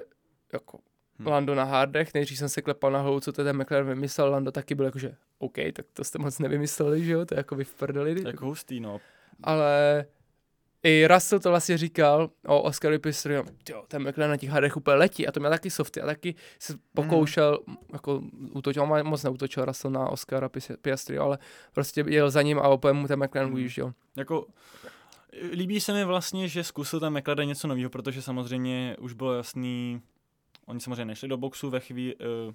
[0.53, 0.79] jako
[1.19, 1.27] Hm.
[1.27, 4.51] Lando na hardech, nejdřív jsem se klepal na hlavu, co to ten McLaren vymyslel, Lando
[4.51, 7.63] taky byl jakože OK, tak to jste moc nevymysleli, že jo, to je jako vy
[7.63, 9.01] v prdeli, Jako hustý, no.
[9.43, 10.05] ale
[10.83, 13.43] i Russell to vlastně říkal o Oscarovi Piastri, jo,
[13.87, 16.73] ten McLaren na těch hardech úplně letí a to měl taky softy a taky se
[16.93, 17.75] pokoušel, mm.
[17.93, 18.23] jako
[18.53, 20.49] útočil, on moc neútočil Russell na Oscara
[20.81, 21.37] Piastri, ale
[21.73, 23.55] prostě jel za ním a úplně mu ten McLaren Mm.
[23.55, 23.93] ujížděl.
[24.17, 24.45] Jako,
[25.51, 30.01] líbí se mi vlastně, že zkusil ten McLaren něco nového, protože samozřejmě už bylo jasný,
[30.65, 32.53] oni samozřejmě nešli do boxu ve chvíli, uh,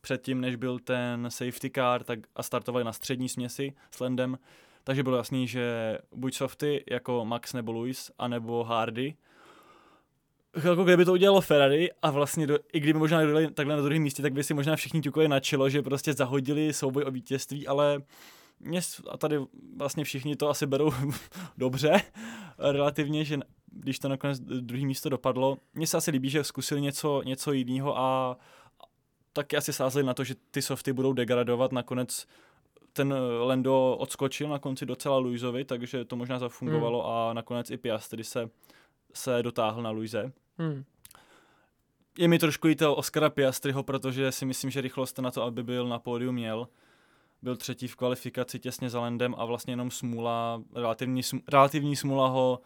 [0.00, 4.38] předtím, než byl ten safety car, tak a startovali na střední směsi s Landem,
[4.84, 9.14] takže bylo jasný, že buď softy jako Max nebo Lewis, anebo Hardy,
[10.64, 14.02] jako kdyby to udělalo Ferrari a vlastně do, i kdyby možná dojeli takhle na druhém
[14.02, 17.66] místě, tak by si možná všichni ťukali na čelo, že prostě zahodili souboj o vítězství,
[17.66, 18.02] ale
[18.60, 19.38] mě, a tady
[19.76, 20.92] vlastně všichni to asi berou
[21.58, 22.02] dobře,
[22.58, 27.22] relativně, že když to nakonec druhé místo dopadlo, mně se asi líbí, že zkusili něco,
[27.22, 28.36] něco jiného a,
[28.80, 28.84] a
[29.32, 32.26] taky asi sázeli na to, že ty softy budou degradovat, nakonec
[32.92, 37.10] ten Lendo odskočil na konci docela Luizovi, takže to možná zafungovalo hmm.
[37.12, 38.50] a nakonec i Piastri se,
[39.14, 40.32] se dotáhl na Luize.
[40.58, 40.84] Hmm.
[42.18, 45.88] Je mi trošku líto Oscara Piastriho, protože si myslím, že rychlost na to, aby byl
[45.88, 46.68] na pódiu měl.
[47.42, 52.60] Byl třetí v kvalifikaci těsně za Landem a vlastně jenom smůla, relativní, relativní smůla ho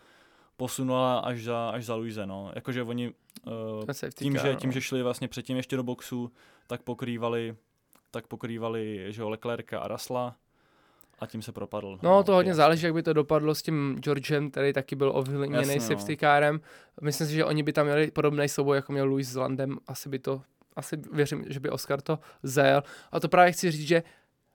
[0.57, 2.53] posunula až za, až za Luise, no.
[2.55, 3.13] Jakože oni
[3.47, 4.55] uh, tím, že, no.
[4.55, 6.33] tím, že šli vlastně předtím ještě do boxu,
[6.67, 7.57] tak pokrývali,
[8.11, 10.37] tak pokrývali, že jo, Leclerca a Rasla
[11.21, 11.99] a tím se propadl.
[12.03, 12.57] No, to hodně Piastri.
[12.57, 15.81] záleží, jak by to dopadlo s tím Georgem, který taky byl ovlivněný no.
[15.81, 16.61] safety carem.
[17.01, 19.79] Myslím si, že oni by tam měli podobný souboj, jako měl Louis s Landem.
[19.87, 20.43] Asi by to,
[20.77, 22.83] asi věřím, že by Oscar to zajel.
[23.13, 24.03] A to právě chci říct, že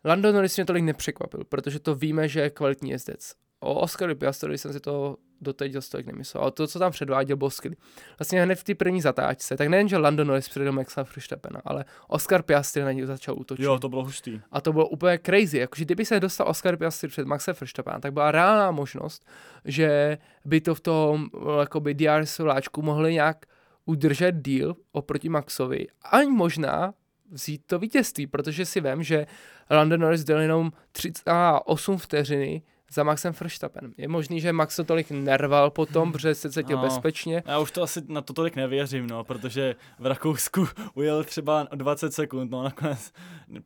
[0.06, 3.34] Lando Norris mě tolik nepřekvapil, protože to víme, že je kvalitní jezdec.
[3.60, 6.42] O Oscaru Piastrovi jsem si to doteď dost tolik nemyslel.
[6.42, 7.78] Ale to, co tam předváděl, bylo skvělý.
[8.20, 11.86] Vlastně hned v té první zatáčce, tak nejen, že Lando Norris předjel Maxa Verstappena, ale
[12.08, 13.64] Oscar Piastri na něj začal útočit.
[13.64, 14.42] Jo, to bylo hustý.
[14.52, 15.58] A to bylo úplně crazy.
[15.58, 19.26] Jakože kdyby se dostal Oscar Piastri před Maxem Verstappen, tak byla reálná možnost,
[19.66, 23.46] že by to v tom eh, jakoby DRS vláčku mohli nějak
[23.86, 25.88] udržet díl oproti Maxovi.
[26.12, 26.94] Ani možná
[27.32, 29.28] vzít to vítězství, protože si vím, že
[29.72, 32.62] Lando Norris dal jenom 38 vteřiny
[32.92, 33.94] za Maxem Verstappenem.
[33.98, 36.84] Je možný, že Max to tolik nerval potom, protože se cítil No.
[36.84, 37.44] bezpečně.
[37.46, 42.14] Já už to asi na to tolik nevěřím, no, protože v Rakousku ujel třeba 20
[42.14, 43.12] sekund, no nakonec,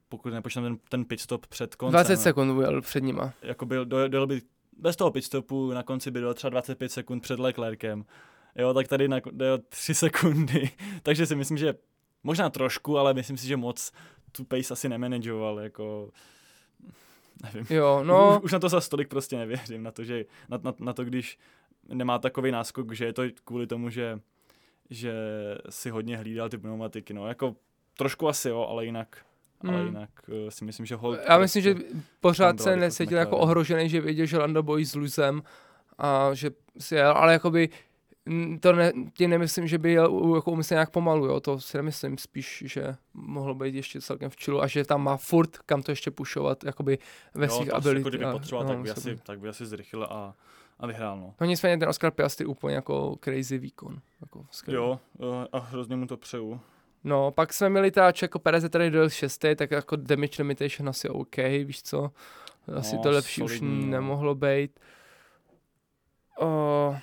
[0.09, 1.91] pokud nepočítám ten, ten pit stop před koncem.
[1.93, 3.33] 20 no, sekund ujel před nima.
[3.41, 4.41] Jako byl, dojel, dojel by
[4.77, 8.05] bez toho pit stopu, na konci by dojel třeba 25 sekund před Leclerkem.
[8.55, 10.69] Jo, tak tady na, dojel 3 sekundy,
[11.03, 11.73] takže si myslím, že
[12.23, 13.91] možná trošku, ale myslím si, že moc
[14.31, 16.09] tu pace asi nemanageoval, jako
[17.43, 17.65] nevím.
[17.69, 18.37] Jo, No.
[18.37, 21.05] Už, už na to zase tolik prostě nevěřím, na to, že na, na, na to,
[21.05, 21.37] když
[21.87, 24.19] nemá takový náskok, že je to kvůli tomu, že,
[24.89, 25.13] že
[25.69, 27.55] si hodně hlídal ty pneumatiky, no, jako
[27.97, 29.17] trošku asi jo, ale jinak,
[29.67, 29.85] ale Hmm.
[29.87, 31.75] jinak uh, si myslím, že hold Já myslím, že
[32.19, 35.43] pořád tam byla se necítil jako ohrožený, že věděl, že Lando bojí s Luzem
[35.97, 37.69] a že si jel, ale jakoby
[38.59, 42.17] to ne, ti nemyslím, že by jel jako umyslně nějak pomalu, jo, to si nemyslím,
[42.17, 45.91] spíš, že mohlo být ještě celkem v čilu a že tam má furt kam to
[45.91, 46.97] ještě pušovat, jakoby
[47.33, 47.99] ve jo, svých ability.
[47.99, 50.33] jako kdyby a- potřeboval, no, tak, by asi, tak by asi zrychlil a,
[50.79, 51.33] a vyhrál, no.
[51.41, 53.99] No nicméně ten Oscar Piastri úplně jako crazy výkon.
[54.21, 54.83] Jako skvělý.
[54.83, 56.59] Jo, uh, a hrozně mu to přeju.
[57.03, 61.09] No, pak jsme měli táč jako Perez tady dojel šestý, tak jako damage limitation asi
[61.09, 62.11] OK, víš co?
[62.75, 63.91] Asi No, to lepší už solidní, no.
[63.91, 64.79] nemohlo být.
[66.41, 66.97] Uh,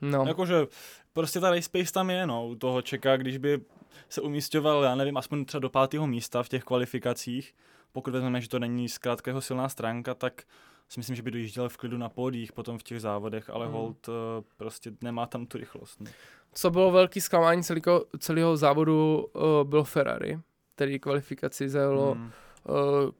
[0.00, 0.24] no.
[0.26, 0.66] Jakože
[1.12, 3.60] prostě ta race pace tam je, no, u toho čeká, když by
[4.08, 7.54] se umístěval, já nevím, aspoň třeba do pátého místa v těch kvalifikacích,
[7.92, 10.42] pokud vezmeme, že to není zkrátka jeho silná stránka, tak
[10.88, 13.74] si myslím, že by dojížděl v klidu na pódích potom v těch závodech, ale Hmm.
[13.74, 13.82] hmm.
[13.82, 14.14] hold uh,
[14.56, 16.00] prostě nemá tam tu rychlost.
[16.00, 16.10] No.
[16.52, 20.38] Co bylo velký zklamání celého, celého závodu, uh, bylo Ferrari,
[20.74, 22.30] který kvalifikaci zajelo Hmm.
[22.68, 23.10] uh,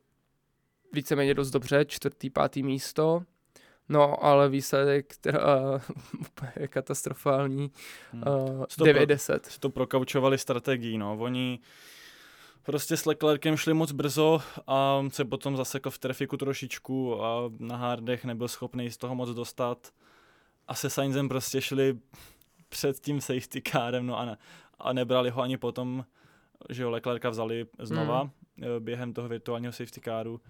[0.92, 3.22] víceméně dost dobře, čtvrtý, pátý místo.
[3.88, 5.40] No, ale výsledek teda
[6.20, 7.70] úplně katastrofální.
[8.12, 8.22] Hmm.
[8.26, 9.38] Uh, Co to pro- 9-10.
[9.42, 11.16] si to prokaučovali strategií, no.
[11.18, 11.58] Oni
[12.62, 17.76] prostě s Leclerkem šli moc brzo a se potom zasekl v trafiku trošičku a na
[17.76, 19.90] hardech nebyl schopný z toho moc dostat.
[20.68, 21.98] A se Sainzem prostě šli
[22.68, 24.36] před tím safety carem, no a, ne,
[24.78, 26.04] a nebrali ho ani potom,
[26.70, 28.30] že jo, Leclerca vzali znova Mm.
[28.56, 28.84] mm.
[28.84, 30.40] během toho virtuálního safety caru.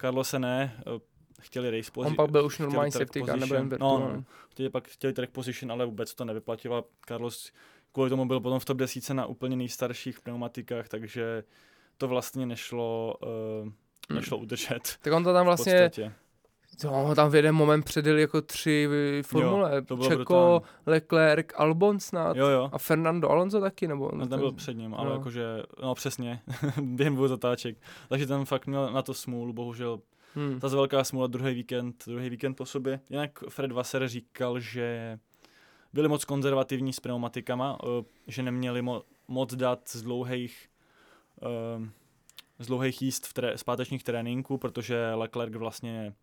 [0.00, 1.00] Carlose ne, eh,
[1.40, 2.16] chtěli race On position.
[2.16, 5.86] pak byl už normální safety car, jen No, no, chtěli pak chtěli track position, ale
[5.86, 6.76] vůbec to nevyplatilo.
[6.76, 7.52] a Carlos
[7.92, 11.44] kvůli tomu byl potom v top 10 na úplně nejstarších pneumatikách, takže
[11.98, 13.16] to vlastně nešlo,
[13.62, 15.90] uh, nešlo udržet Tak on to tam vlastně.
[16.84, 18.88] Jo, tam v jeden moment předjeli jako tři
[19.22, 19.74] formule.
[19.74, 20.62] Jo, to bylo Čeko, brutální.
[20.86, 22.36] Leclerc, Albon snad.
[22.36, 22.70] Jo, jo.
[22.72, 24.10] A Fernando Alonso taky, nebo?
[24.14, 25.12] No, ten byl před ním, ale no.
[25.12, 26.42] jakože, no přesně,
[26.80, 27.76] během dvou zatáček.
[28.08, 30.00] Takže ten fakt měl na to smůlu, bohužel.
[30.34, 30.60] Hmm.
[30.60, 33.00] Ta velká smůla druhý víkend, druhý víkend po sobě.
[33.10, 35.18] Jinak Fred Wasser říkal, že
[35.92, 40.68] byli moc konzervativní s pneumatikama, eh, že neměli mo- moc dát z dlouhých,
[41.42, 41.90] eh,
[42.58, 46.14] z dlouhých jíst v tré- zpátečních tréninků, protože Leclerc vlastně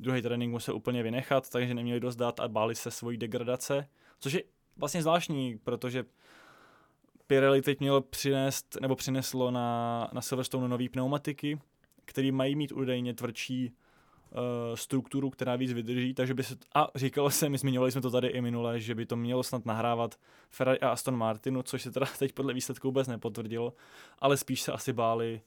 [0.00, 3.88] druhý trénink musel úplně vynechat, takže neměli dost dát a báli se svojí degradace,
[4.20, 4.42] což je
[4.76, 6.04] vlastně zvláštní, protože
[7.26, 11.58] Pirelli teď mělo přinést, nebo přineslo na, na Silverstone nové pneumatiky,
[12.08, 13.72] které mají mít údajně tvrdší
[14.30, 14.38] uh,
[14.74, 18.28] strukturu, která víc vydrží, takže by se, a říkalo se, my zmiňovali jsme to tady
[18.28, 20.16] i minule, že by to mělo snad nahrávat
[20.50, 23.72] Ferrari a Aston Martinu, což se teda teď podle výsledku vůbec nepotvrdilo,
[24.18, 25.40] ale spíš se asi báli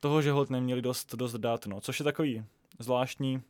[0.00, 2.44] toho, že hod neměli dost, dost dát, no, což je takový
[2.78, 3.42] zvláštní.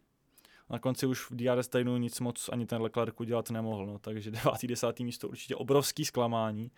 [0.71, 4.31] Na konci už v DRS týdnu nic moc ani ten Leclerc udělat nemohl, no, takže
[4.31, 4.45] 9.
[4.67, 5.01] 10.
[5.01, 6.71] místo určitě obrovský zklamání.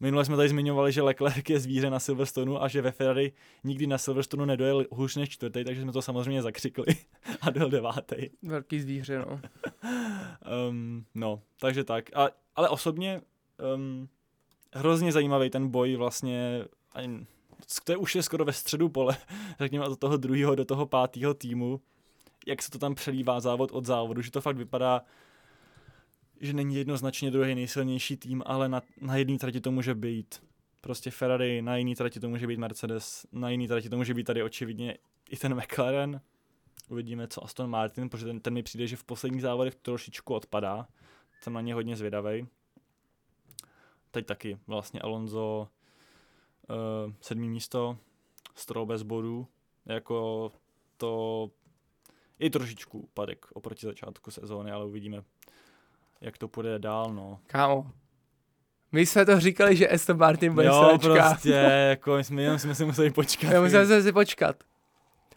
[0.00, 3.32] Minule jsme tady zmiňovali, že Leclerc je zvíře na Silverstonu a že ve Ferrari
[3.64, 6.84] nikdy na Silverstonu nedojel hůř než čtvrtý, takže jsme to samozřejmě zakřikli
[7.40, 8.16] a dojel devátý.
[8.42, 9.40] Velký zvíře, no.
[10.68, 12.16] Um, no, takže tak.
[12.16, 13.20] A, ale osobně
[13.74, 14.08] um,
[14.72, 17.26] hrozně zajímavý ten boj vlastně, ani,
[17.84, 19.16] to je už je skoro ve středu pole,
[19.60, 21.80] řekněme od toho druhého do toho pátého týmu,
[22.46, 25.02] jak se to tam přelívá závod od závodu, že to fakt vypadá,
[26.40, 30.42] že není jednoznačně druhý nejsilnější tým, ale na, na jedné trati to může být
[30.80, 34.24] prostě Ferrari, na jiné trati to může být Mercedes, na jiné trati to může být
[34.24, 34.98] tady očividně
[35.30, 36.20] i ten McLaren.
[36.88, 40.88] Uvidíme, co Aston Martin, protože ten, ten mi přijde, že v posledních závodech trošičku odpadá.
[41.40, 42.46] Jsem na ně hodně zvědavý.
[44.10, 45.68] Teď taky vlastně Alonso
[46.70, 47.98] uh, sedmý místo,
[48.54, 49.46] Stroll bez bodů,
[49.86, 50.52] jako
[50.96, 51.50] to
[52.38, 55.24] je trošičku úpadek oproti začátku sezóny, ale uvidíme,
[56.20, 57.38] jak to půjde dál, no.
[57.46, 57.86] Kámo.
[58.92, 61.28] My jsme to říkali, že Aston Martin bude jo, sračka.
[61.28, 61.50] prostě,
[61.90, 63.50] jako my jsme, jenom jsme si museli počkat.
[63.52, 64.56] Já musím se si počkat.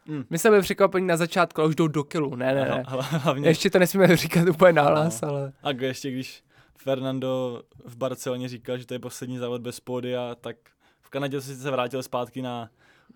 [0.05, 0.23] Mm.
[0.29, 2.35] My jsme byli překvapení na začátku, ale už jdou do kilu.
[2.35, 2.83] Ne, ne, ne.
[2.87, 5.27] Hla- Hlavně, Ještě to nesmíme říkat úplně nahlas, No.
[5.29, 5.53] ale...
[5.63, 6.43] a ještě když
[6.77, 10.55] Fernando v Barceloně říkal, že to je poslední závod bez pódia, tak
[11.01, 12.69] v Kanadě se sice vrátil zpátky na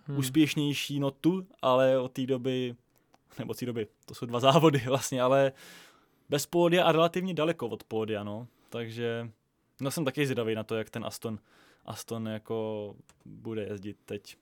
[0.08, 0.18] Hmm.
[0.18, 2.76] úspěšnější notu, ale od té doby,
[3.40, 5.52] nebo od té doby, to jsou dva závody vlastně, ale
[6.30, 8.48] bez pódia a relativně daleko od pódia, no.
[8.70, 9.30] Takže
[9.82, 11.40] no jsem taky zvědavý na to, jak ten Aston,
[11.86, 14.38] Aston jako bude jezdit teď.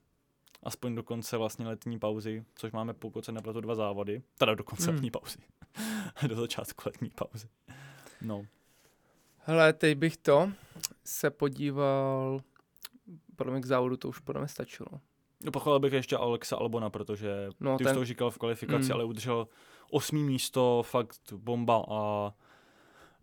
[0.62, 4.64] Aspoň do konce vlastně letní pauzy, což máme pokud se nepletu dva závody, teda do
[4.64, 4.94] konce Hmm.
[4.94, 5.38] letní pauzy,
[6.28, 7.48] do začátku letní pauzy.
[8.22, 8.46] No,
[9.48, 10.52] Hele, teď bych to
[11.04, 12.40] se podíval,
[13.36, 14.88] podle mě k závodu to už podle mě stačilo.
[15.44, 18.84] No, pochválil bych ještě Alexa Albona, protože No, ty ten- už to říkal v kvalifikaci,
[18.86, 18.92] Mm.
[18.92, 19.48] ale udržel
[19.90, 22.32] osmý místo, fakt bomba a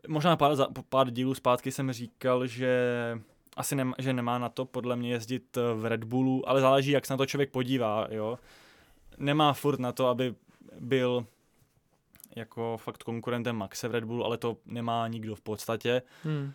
[0.08, 2.72] možná pár, za, pár dílů zpátky jsem říkal, že
[3.58, 7.06] asi nem, že nemá na to podle mě jezdit v Red Bullu, ale záleží, jak
[7.06, 8.40] se na to člověk podívá, jo.
[9.18, 10.36] Nemá furt na to, aby
[10.80, 11.26] byl
[12.36, 16.54] jako fakt konkurentem Maxe v Red Bullu, ale to nemá nikdo v podstatě Hmm.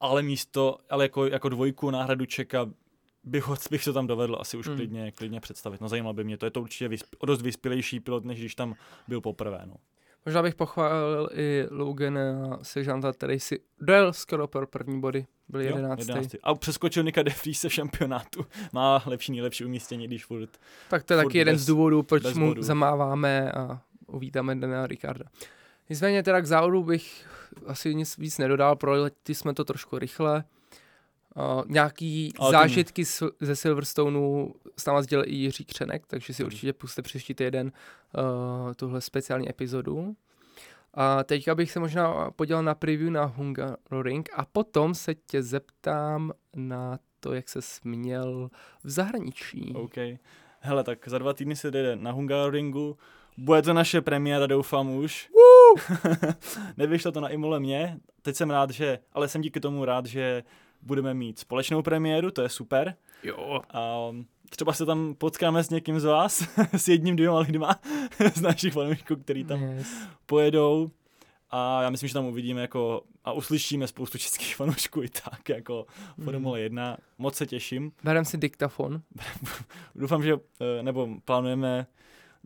[0.00, 2.66] ale místo, ale jako, jako dvojku náhradu čeka
[3.24, 4.76] bych, ho, bych to tam dovedl asi už mm.
[4.76, 5.80] klidně, klidně představit.
[5.80, 8.54] No zajímalo by mě to, je to určitě vysp, o dost vyspělejší pilot, než když
[8.54, 8.74] tam
[9.08, 9.60] byl poprvé.
[9.64, 9.74] No.
[10.26, 15.26] Možná bych pochválil i Logana Sežanta, který si dojel skoro pro první body.
[15.48, 15.98] Byl Jo, 11.
[15.98, 16.36] 11.
[16.42, 18.46] A přeskočil Nika De Vries v šampionátu.
[18.72, 20.50] Má lepší, nejlepší umístění, když furt.
[20.90, 22.62] Tak to je Furt taky jeden bez- z důvodů, proč mu bodů.
[22.62, 25.24] zamáváme a uvítáme Daniela Ricarda.
[25.90, 27.26] Nicméně teda k závodu bych
[27.66, 30.44] asi nic víc nedodal, proletli jsme to trošku rychle.
[31.36, 36.42] Uh, nějaký Ale zážitky z, ze Silverstoneu s náma sdělil i Jiří Křenek, takže si
[36.42, 36.46] Mhm.
[36.46, 37.72] určitě puste příští týden
[38.18, 40.16] uh, tuhle speciální epizodu.
[40.94, 46.32] A teďka bych se možná podělal na preview na Hungaroring a potom se tě zeptám
[46.56, 48.50] na to, jak se směl
[48.84, 49.72] v zahraničí.
[49.74, 49.94] OK.
[50.60, 52.96] Hele, tak za dva týdny se jde na Hungaroringu.
[53.36, 55.30] Bude to naše premiéra, doufám už.
[56.76, 57.98] Nevyšlo to na Imole mě.
[58.22, 60.42] Teď jsem rád, že, ale jsem díky tomu rád, že
[60.82, 62.94] budeme mít společnou premiéru, to je super.
[63.22, 63.60] Jo.
[63.74, 64.10] A
[64.50, 67.80] třeba se tam potkáme s někým z vás, s jedním, dvěma lidma
[68.34, 69.88] z našich fanoušků, který tam Yes.
[70.26, 70.90] pojedou.
[71.50, 75.86] A já myslím, že tam uvidíme jako a uslyšíme spoustu českých fanoušků i tak, jako
[76.24, 76.96] Formule 1.
[77.18, 77.92] Moc se těším.
[78.04, 79.02] Berem si diktafon.
[79.94, 81.86] Doufám, že, eh, nebo plánujeme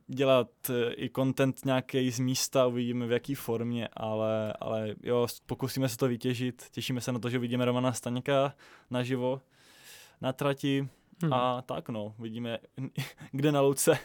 [0.07, 5.89] dělat eh, i content nějaký z místa, uvidíme v jaký formě, ale, ale jo, pokusíme
[5.89, 6.67] se to vytěžit.
[6.71, 8.55] Těšíme se na to, že uvidíme Romana Staňka
[8.91, 9.41] naživo
[10.21, 10.89] na trati.
[11.23, 11.33] Hmm.
[11.33, 12.59] A tak no, vidíme,
[13.33, 13.99] kde na louce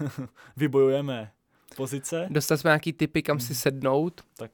[0.56, 1.32] vybojujeme
[1.76, 2.26] pozice.
[2.30, 3.46] Dostali jsme nějaký typy, kam Mhm.
[3.46, 4.20] si sednout.
[4.36, 4.50] Tak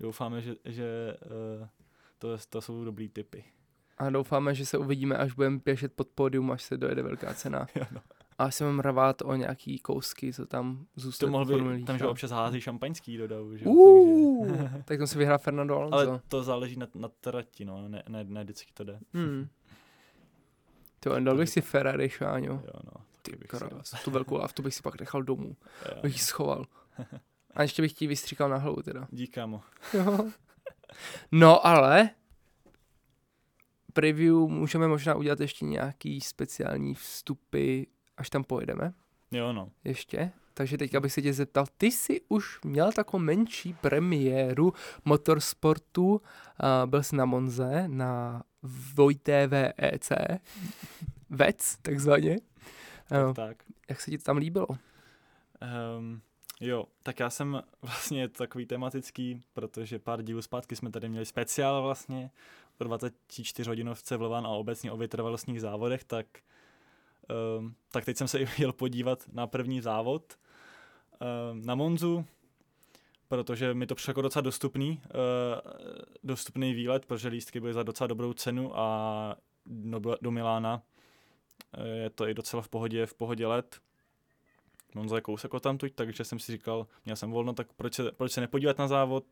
[0.00, 1.16] doufáme, že, že
[1.60, 1.66] uh,
[2.18, 3.44] to, to jsou dobrý typy.
[3.98, 7.66] A doufáme, že se uvidíme, až budeme běžet pod pódium, až se dojede velká cena.
[7.74, 8.00] Jo, no.
[8.40, 11.32] A se budeme rvát o nějaký kousky, co tam To zůstanou.
[11.32, 12.10] mohl by, tam, že Líča.
[12.10, 14.82] občas hází šampaňský do davu, že Uh, takže...
[14.84, 15.96] tak to si vyhrál Fernando Alonso.
[15.96, 18.98] Ale to záleží na, na trati, no, ne, ne, ne vždycky to jde.
[19.14, 19.48] Hmm.
[21.00, 22.52] To dal bych si Ferrari, Šáňo.
[22.52, 25.56] Jo, no, Ty krás, tu velkou lávtu bych si pak nechal domů.
[25.88, 26.64] Jo, Bych ji schoval.
[27.54, 29.08] A ještě bych ti vystříkal na hlavu teda.
[29.10, 29.60] Dík, kámo.
[29.94, 30.30] Jo.
[31.32, 32.10] No ale
[33.92, 37.82] preview můžeme možná udělat ještě nějaký speciální vstupy,
[38.16, 38.92] až tam pojedeme
[39.30, 39.68] Jo, no.
[39.84, 40.32] ještě.
[40.54, 44.72] Takže teďka bych se tě zeptal, ty jsi už měl takovou menší premiéru
[45.04, 46.20] motorsportu, uh,
[46.86, 48.42] byl jsi na Monze, na
[48.94, 50.08] Vojté VEC,
[51.30, 52.36] VEC takzvaně.
[53.08, 53.56] Tak, Uh, tak.
[53.88, 54.66] jak se ti to tam líbilo?
[55.98, 56.20] Um,
[56.60, 61.82] jo, tak já jsem vlastně takový tematický, protože pár dílů zpátky jsme tady měli speciál
[61.82, 62.30] vlastně
[62.78, 66.26] o 24 hodinovce v Leván a obecně o vytrvalostních závodech, tak,
[67.58, 70.38] um, tak teď jsem se jel podívat na první závod
[71.52, 72.24] um, na Monzu,
[73.28, 75.72] protože mi to přišlo jako docela dostupný, uh,
[76.22, 79.36] dostupný výlet, protože lístky byly za docela dobrou cenu a
[80.20, 80.82] do, Milána
[81.74, 83.80] eh, je to i docela v pohodě, v pohodě let.
[84.94, 88.32] Monza je kousek tamtuť, takže jsem si říkal, měl jsem volno, tak proč se, proč
[88.32, 89.24] se nepodívat na závod.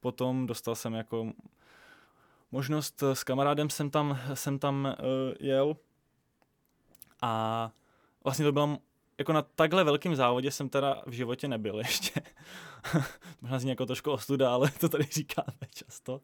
[0.00, 1.32] Potom dostal jsem jako
[2.52, 4.96] možnost, eh, s kamarádem jsem tam, jsem tam
[5.40, 5.76] jel
[7.22, 7.72] a
[8.24, 8.78] vlastně to bylo
[9.18, 12.20] jako na takhle velkém závodě jsem teda v životě nebyl ještě.
[13.40, 16.20] Možná zní jako trošku ostuda, ale to tady říkáme často.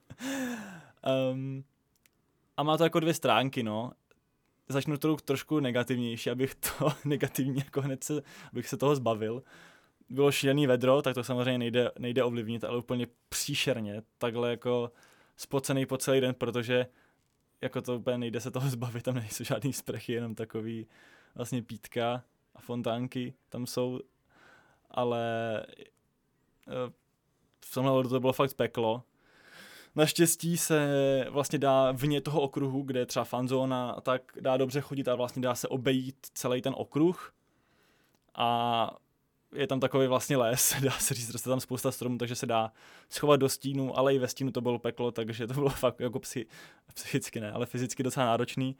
[1.32, 1.64] Um,
[2.56, 3.92] a má to jako dvě stránky, no.
[4.68, 9.42] Začnu to trošku negativnější, abych to negativně jako hned se, abych se toho zbavil.
[10.08, 14.02] Bylo šílený vedro, tak to samozřejmě nejde, nejde ovlivnit, ale úplně příšerně.
[14.18, 14.92] Takhle jako
[15.36, 16.86] spocený po celý den, protože
[17.66, 20.86] jako to úplně nejde se toho zbavit, tam nejsou žádný sprchy, jenom takový
[21.34, 22.22] vlastně pítka
[22.54, 24.00] a fontánky tam jsou,
[24.90, 25.20] ale
[26.68, 26.92] eh,
[27.64, 29.02] v tomhle ohledu to bylo fakt peklo.
[29.94, 35.08] Naštěstí se vlastně dá vně toho okruhu, kde je třeba fanzóna, tak dá dobře chodit
[35.08, 37.34] a vlastně dá se obejít celý ten okruh.
[38.34, 38.90] A
[39.54, 42.72] je tam takový vlastně les, dá se říct, roste tam spousta stromů, takže se dá
[43.10, 46.18] schovat do stínu, ale i ve stínu to bylo peklo, takže to bylo fakt jako
[46.18, 46.46] psy,
[46.94, 48.76] psychicky ne, ale fyzicky docela náročný.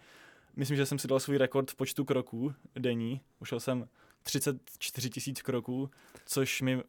[0.57, 3.21] Myslím, že jsem si dal svůj rekord v počtu kroků denní.
[3.41, 3.89] Ušel jsem
[4.23, 5.91] 34 tisíc kroků,
[6.27, 6.83] což mi eh,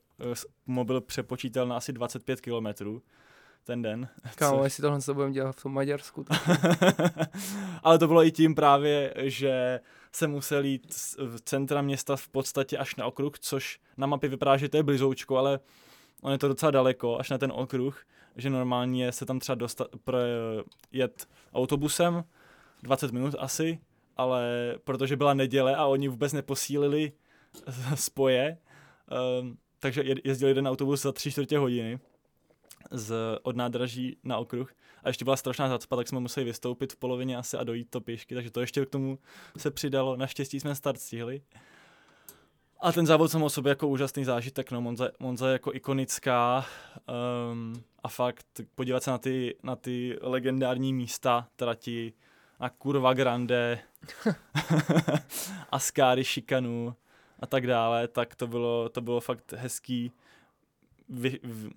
[0.66, 3.02] mobil přepočítal na asi 25 kilometrů
[3.64, 4.08] ten den.
[4.36, 6.42] Kámo, jestli tohle se budeme dělat v tom Maďarsku, tak
[7.84, 9.80] Ale to bylo i tím právě, že
[10.12, 14.30] jsem musel jít z v centra města v podstatě až na okruh, což na mapě
[14.30, 15.60] vypadá, že to je blizoučko, ale
[16.22, 19.88] on je to docela daleko, až na ten okruh, že normálně se tam třeba dostat,
[20.92, 22.24] jet autobusem,
[22.84, 23.80] 20 minut asi,
[24.18, 27.12] ale protože byla neděle a oni vůbec neposílili
[27.96, 28.58] spoje,
[29.42, 32.00] um, takže je- jezdil jeden autobus za tři čtvrtě hodiny
[32.92, 34.74] z, od nádraží na okruh
[35.04, 38.02] a ještě byla strašná zacpa, tak jsme museli vystoupit v polovině asi a dojít to
[38.02, 39.20] pěšky, takže to ještě k tomu
[39.58, 40.18] se přidalo.
[40.18, 41.42] Naštěstí jsme start stihli.
[42.80, 46.66] A ten závod sam o sobě jako úžasný zážitek, no Monza, Monza je jako ikonická
[47.52, 47.74] um,
[48.04, 52.14] a fakt podívat se na ty, na ty legendární místa trati,
[52.60, 53.80] na Curva Grande,
[55.70, 56.96] Ascari šikanu
[57.40, 60.12] a tak dále, tak to bylo, to bylo fakt hezký.
[61.10, 61.70] Vy, v,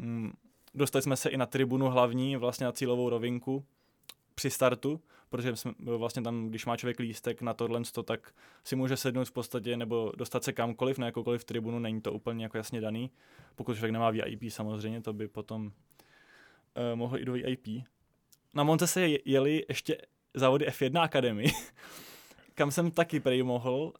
[0.74, 3.64] dostali jsme se i na tribunu hlavní, vlastně na cílovou rovinku
[4.34, 8.96] při startu, protože jsme, vlastně tam, když má člověk lístek na tohle, tak si může
[8.96, 12.80] sednout v podstatě nebo dostat se kamkoliv, na jakoukoliv tribunu, není to úplně jako jasně
[12.80, 13.10] daný.
[13.54, 15.72] Pokud člověk nemá VIP samozřejmě, to by potom uh,
[16.94, 17.66] mohl i do VIP.
[18.54, 19.98] Na Monte se je- jeli ještě
[20.34, 21.44] závody F1 Academy,
[22.54, 23.92] kam jsem taky prej mohl,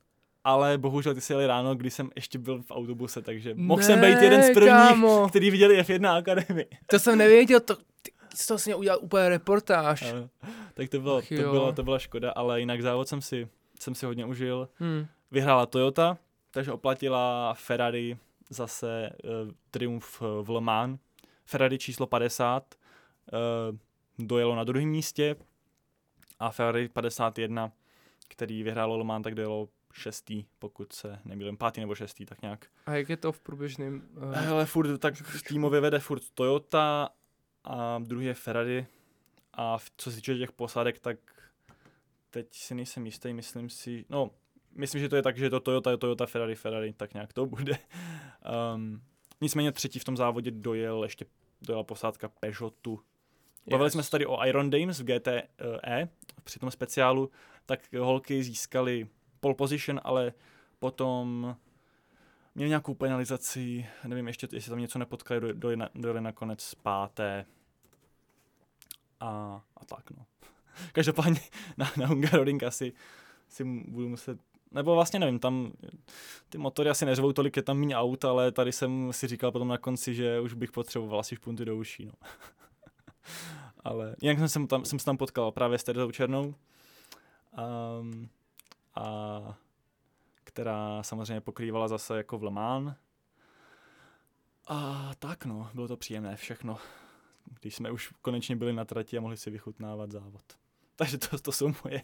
[0.44, 4.00] ale bohužel ty jsi jeli ráno, když jsem ještě byl v autobuse, takže mohl jsem
[4.00, 6.66] být jeden z prvních, kámo, který viděli F1 Academy.
[6.87, 10.03] to jsem nevěděl, to, ty, z toho jsem udělal úplně reportáž.
[10.03, 10.29] Ano.
[10.74, 11.53] tak to, bylo, Ach to, jo.
[11.53, 13.48] byla, to byla škoda, ale jinak závod jsem si,
[13.81, 14.68] jsem si hodně užil.
[14.74, 15.07] Hmm.
[15.31, 16.19] Vyhrála Toyota,
[16.50, 18.17] takže oplatila Ferrari
[18.50, 21.00] zase uh, triumf eh, v Le Mans.
[21.44, 22.75] Ferrari číslo 50
[23.33, 23.79] uh,
[24.19, 25.37] dojelo na druhém místě
[26.38, 27.73] a Ferrari 51,
[28.29, 32.66] který vyhrálo Le Mans, tak dojelo šestý, pokud se nemýlím, pátý nebo šestý, tak nějak.
[32.86, 34.08] A jak je to v průběžném?
[34.16, 35.14] Uh, Hele, furt, tak
[35.48, 37.08] týmově vede furt Toyota
[37.64, 38.86] a druhý je Ferrari.
[39.52, 41.18] A v, co se týče těch posádek, tak
[42.30, 44.30] teď si nejsem jistý, myslím si, no,
[44.74, 47.46] myslím, že to je tak, že je to Toyota, Toyota, Ferrari, Ferrari, tak nějak to
[47.46, 47.78] bude.
[48.74, 49.02] Um,
[49.40, 51.26] nicméně třetí v tom závodě dojel ještě
[51.62, 53.00] dojela posádka Peugeotu.
[53.70, 53.92] Bavili yes.
[53.92, 56.08] jsme se tady o Iron Dames v GTE
[56.44, 57.30] při tom speciálu,
[57.66, 59.08] tak holky získali
[59.40, 60.32] pole position, ale
[60.78, 61.56] potom
[62.54, 67.46] měli nějakou penalizaci, nevím ještě, jestli tam něco nepotkali, dojeli, dojeli nakonec páté
[69.20, 70.26] a, a tak no.
[70.92, 71.40] Každopádně
[71.76, 72.92] na, na Hungaroring asi
[73.48, 74.38] si budu muset
[74.72, 75.72] nebo vlastně nevím, tam
[76.48, 79.68] ty motory asi neřvou tolik, je tam méně aut, ale tady jsem si říkal potom
[79.68, 82.12] na konci, že už bych potřeboval asi špunty do uší, no.
[83.84, 86.54] ale jinak jsem, tam, jsem se tam potkal právě s Terzou Černou,
[88.00, 88.28] um,
[88.94, 89.58] a
[90.44, 92.92] která samozřejmě pokrývala zase jako v Le Mans.
[94.66, 96.78] A tak no, bylo to příjemné všechno,
[97.60, 100.42] když jsme už konečně byli na trati a mohli si vychutnávat závod.
[100.96, 102.02] Takže to, to jsou moje,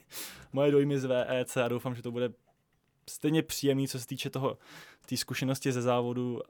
[0.53, 2.33] moje dojmy z VEC a doufám, že to bude
[3.11, 4.59] stejně příjemný, co se týče toho,
[5.07, 6.41] té zkušenosti ze závodu,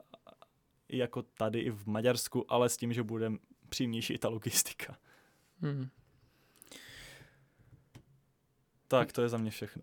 [0.89, 3.31] jako tady i v Maďarsku, ale s tím, že bude
[3.69, 4.97] příjemnější i ta logistika.
[5.61, 5.89] Hmm.
[8.87, 9.81] Tak, to je za mě všechno.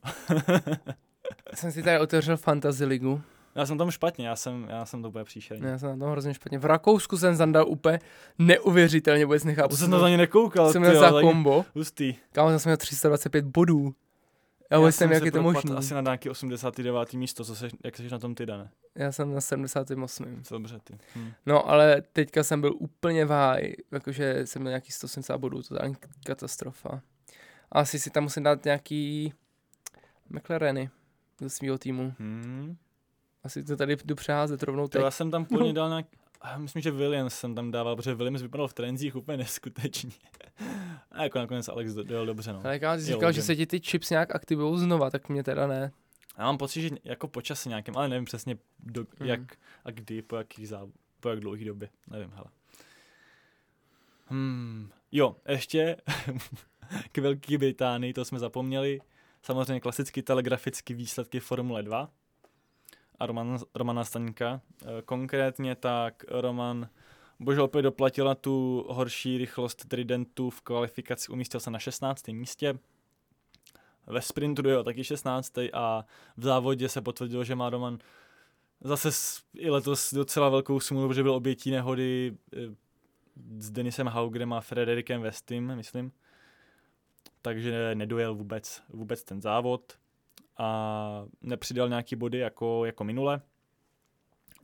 [1.55, 3.23] jsem si tady otevřel Fantasy Ligu.
[3.55, 5.69] Já jsem tam špatně, já jsem, já jsem to úplně příšerný.
[5.69, 6.59] Já jsem na tom hrozně špatně.
[6.59, 7.99] V Rakousku jsem zandal úplně
[8.39, 9.69] neuvěřitelně, vůbec nechápu.
[9.69, 10.73] To jsem to ani nekoukal.
[10.73, 11.65] Jsem měl za kombo.
[11.75, 12.15] Hustý.
[12.33, 13.95] Kámo, jsem měl 325 bodů.
[14.71, 15.77] Já vůbec nevím, jak je to možné.
[15.77, 17.13] Asi na nějaký 89.
[17.13, 18.71] místo, co seš, jak jsi na tom ty, Dane?
[18.95, 20.43] Já jsem na 78.
[20.51, 20.99] Dobře, ty.
[21.17, 21.33] Hm.
[21.47, 25.93] No, ale teďka jsem byl úplně váj, jakože jsem měl nějaký 170 bodů, to je
[26.27, 27.01] katastrofa.
[27.75, 29.33] Asi si tam musím dát nějaký
[30.31, 30.91] McLareny
[31.41, 32.15] do svého týmu.
[32.19, 32.77] Hmm.
[33.45, 35.03] Asi to tady jdu přeházet rovnou teď.
[35.03, 36.07] já jsem tam původně dal nějak,
[36.57, 40.11] myslím, že Williams jsem tam dával, protože Williams vypadal v trenzích úplně neskutečně.
[41.13, 42.61] A jako nakonec Alex dojel dobře, no.
[42.65, 45.67] Ale já jsi říkal, že se ti ty chips nějak aktivují znova, tak mě teda
[45.67, 45.93] ne.
[46.39, 49.27] Já mám pocit, že jako počasí nějakým, ale nevím přesně do, mm.
[49.27, 49.41] jak
[49.85, 50.89] a kdy, po jakých záv,
[51.21, 52.47] po jak dlouhý době, nevím, hele.
[54.27, 55.97] Hmm, jo, ještě
[57.13, 59.01] k Velké Británii, to jsme zapomněli.
[59.43, 62.11] Samozřejmě klasicky telegraficky výsledky Formule 2
[63.19, 64.61] a Roman, Romana Staňka.
[64.99, 66.89] E, konkrétně tak Roman
[67.41, 72.29] bohužel opět doplatil na tu horší rychlost Tridentu v kvalifikaci, umístil se na 16.
[72.29, 72.79] místě.
[74.07, 75.59] Ve sprintu dojel taky 16.
[75.73, 76.05] a
[76.37, 77.99] v závodě se potvrdilo, že má Roman
[78.81, 79.09] zase
[79.55, 82.59] i letos docela velkou smůlu, protože byl obětí nehody e,
[83.59, 86.13] s Denisem Haugrem a Frederikem Westim, myslím.
[87.45, 89.99] Takže nedojel vůbec, vůbec ten závod
[90.59, 93.41] a nepřidal nějaký body jako, jako minule.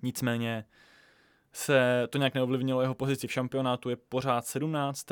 [0.02, 0.64] Nicméně
[1.52, 5.06] se to nějak neovlivnilo jeho pozici v šampionátu, je pořád 17.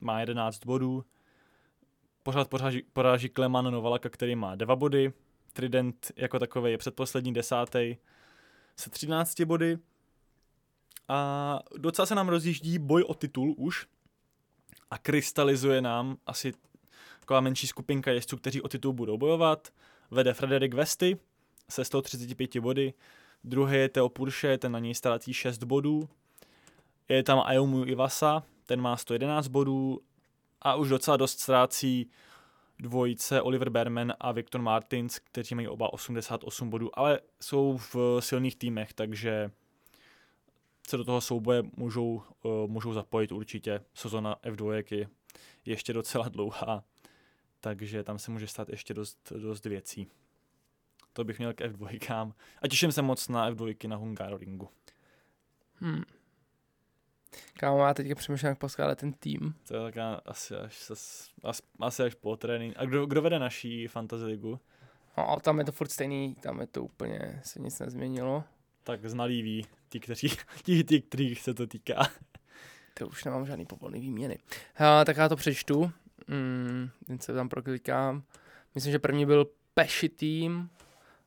[0.00, 1.04] má 11 bodů.
[2.22, 5.12] Pořád poráží, poráží Kleman Novalaka, který má 2 body.
[5.52, 7.96] Trident jako takový je předposlední desátý
[8.76, 9.78] se 13 body.
[11.08, 13.86] A docela se nám rozjíždí boj o titul už
[14.90, 16.52] a krystalizuje nám asi
[17.28, 19.68] taková menší skupinka jezdců, kteří o titul budou bojovat.
[20.10, 21.18] Vede Frederik Vesty
[21.70, 22.94] se 135 body,
[23.44, 26.08] druhý je Teo Purše, ten na něj ztrácí 6 bodů,
[27.08, 30.00] je tam Ayumu Ivasa, ten má 111 bodů
[30.62, 32.10] a už docela dost ztrácí
[32.78, 38.56] dvojice Oliver Berman a Viktor Martins, kteří mají oba 88 bodů, ale jsou v silných
[38.56, 39.50] týmech, takže
[40.88, 43.80] se do toho souboje můžou, uh, můžou zapojit určitě.
[43.94, 45.08] Sezona F2 je
[45.64, 46.84] ještě docela dlouhá
[47.60, 50.06] takže tam se může stát ještě dost, dost věcí.
[51.12, 52.32] To bych měl k F2.
[52.62, 54.68] A těším se moc na F2 na Hungaroringu.
[55.74, 56.02] Hmm.
[57.54, 59.54] Kámo, já teďka přemýšlím, jak poskládat ten tým.
[59.68, 60.90] To je taká asi až,
[61.44, 62.80] asi, asi až po tréninku.
[62.80, 64.60] A kdo, kdo vede naší fantasy ligu?
[65.18, 68.44] No, tam je to furt stejný, tam je to úplně, se nic nezměnilo.
[68.84, 70.28] Tak znalí ví, ti, kteří,
[70.62, 72.08] ti, ti, kterých se to týká.
[72.94, 74.38] To už nemám žádný povolný výměny.
[74.74, 75.92] Ha, tak já to přečtu
[76.28, 78.22] mm, jen se tam proklikám.
[78.74, 80.70] Myslím, že první byl Peši tým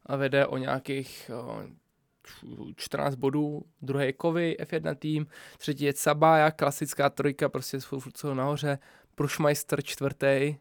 [0.05, 1.63] a vede o nějakých o,
[2.75, 5.27] 14 bodů, druhý je Kovy, F1 tým,
[5.57, 7.81] třetí je Cabaja, klasická trojka, prostě
[8.15, 8.79] jsou nahoře,
[9.15, 10.55] Prušmeister čtvrtý,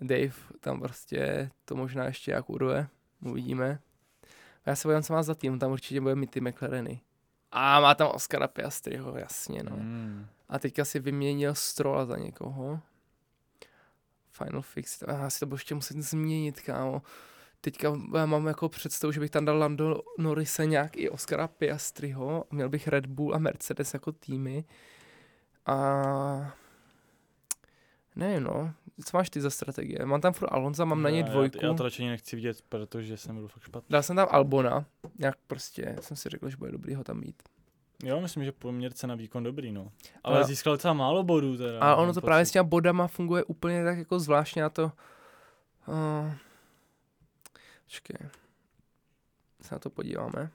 [0.00, 2.88] Dave tam prostě to možná ještě jak urve,
[3.24, 3.78] uvidíme.
[4.64, 7.00] A já se bojím, co má za tým, tam určitě bude mít ty McLareny.
[7.52, 9.76] A má tam Oscara Piastriho, jasně, no.
[9.76, 10.26] Mm.
[10.48, 12.80] A teďka si vyměnil Strola za někoho.
[14.38, 17.02] Final Fix, já si to budu ještě muset změnit, kámo.
[17.60, 22.44] Teďka já mám jako představu, že bych tam dal Lando Norrise nějak i Oscara Piastriho,
[22.50, 24.64] měl bych Red Bull a Mercedes jako týmy.
[25.66, 26.54] A
[28.16, 28.74] nevím, no,
[29.04, 30.06] co máš ty za strategie?
[30.06, 31.58] Mám tam furt Alonza, mám na něj dvojku.
[31.62, 33.86] Já, já to radši nechci vidět, protože jsem byl fakt špatný.
[33.90, 34.86] Dal jsem tam Albona,
[35.18, 37.42] nějak prostě jsem si řekl, že bude dobrý ho tam mít.
[38.04, 39.92] Jo, myslím, že poměr cena výkon dobrý, no.
[40.24, 41.80] Ale A- získal docela málo bodů teda.
[41.80, 42.52] A ono to právě s pocit.
[42.52, 44.92] těma bodama funguje úplně tak jako zvláštně na to...
[45.86, 46.32] Uh,
[47.84, 48.28] počkej.
[49.62, 50.50] Se na to podíváme.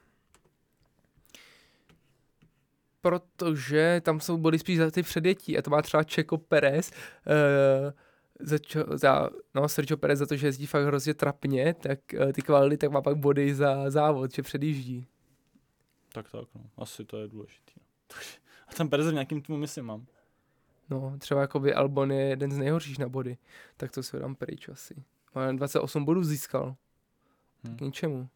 [3.02, 7.94] Protože tam jsou body spíš za ty předjetí a to má třeba Čeko Perez, uh,
[8.40, 12.32] za, čo, za, no, Sergio Perez za to, že jezdí fakt hrozně trapně, tak uh,
[12.32, 15.08] ty kvality tak má pak body za závod, že předjíždí.
[16.14, 16.62] Tak tak, no.
[16.78, 17.74] Asi to je důležitý.
[17.78, 18.18] No.
[18.68, 20.06] A ten Perez v nějakým týmu myslím mám.
[20.90, 23.38] No, třeba jakoby Albon je jeden z nejhorších na body,
[23.78, 25.04] tak to si ho dám pryč asi.
[25.34, 26.76] Ale 28 bodů získal.
[27.64, 27.78] Hm.
[27.78, 28.30] K ničemu.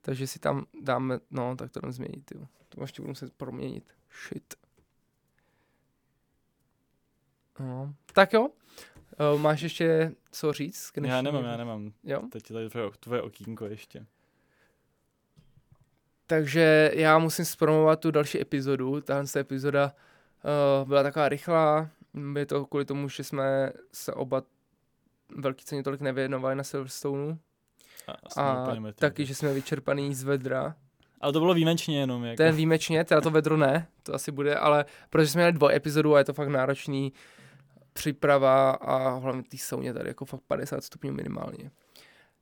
[0.00, 2.46] Takže si tam dáme, no, tak to jdem změnit, jo.
[2.68, 3.94] To ještě budu muset proměnit.
[4.10, 4.54] Shit.
[7.60, 8.48] No, tak jo.
[9.34, 10.92] Uh, máš ještě co říct?
[11.02, 11.92] Já nemám, já nemám.
[12.04, 12.22] Jo?
[12.32, 14.06] Teď je tady tvoje, tvoje okýnko ještě.
[16.26, 19.00] Takže já musím zpromovat tu další epizodu.
[19.00, 19.92] Tahle ta epizoda
[20.82, 21.88] uh, byla taková rychlá.
[22.38, 24.42] Je to kvůli tomu, že jsme se oba
[25.36, 27.36] velký ceně tolik nevěnovali na Silverstoneu.
[28.36, 30.74] A, A taky, že jsme vyčerpaný z vedra.
[31.20, 32.24] Ale to bylo výjimečně jenom.
[32.24, 32.36] Jako.
[32.36, 36.14] Ten výjimečně, teda to vedro ne, to asi bude, ale protože jsme měli dvoj epizodu
[36.14, 37.12] a je to fakt náročný
[37.92, 41.70] příprava a hlavně ty sauně tady jako fakt 50 stupňů minimálně.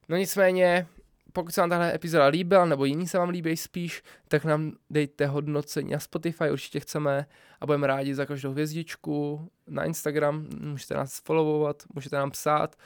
[0.09, 0.87] No nicméně,
[1.35, 5.27] pokud se vám tahle epizoda líbila, nebo jiný se vám líbí spíš, tak nám dejte
[5.27, 7.27] hodnocení na Spotify, určitě chceme
[7.61, 9.49] a budeme rádi za každou hvězdičku.
[9.67, 12.77] Na Instagram můžete nás followovat, můžete nám psát,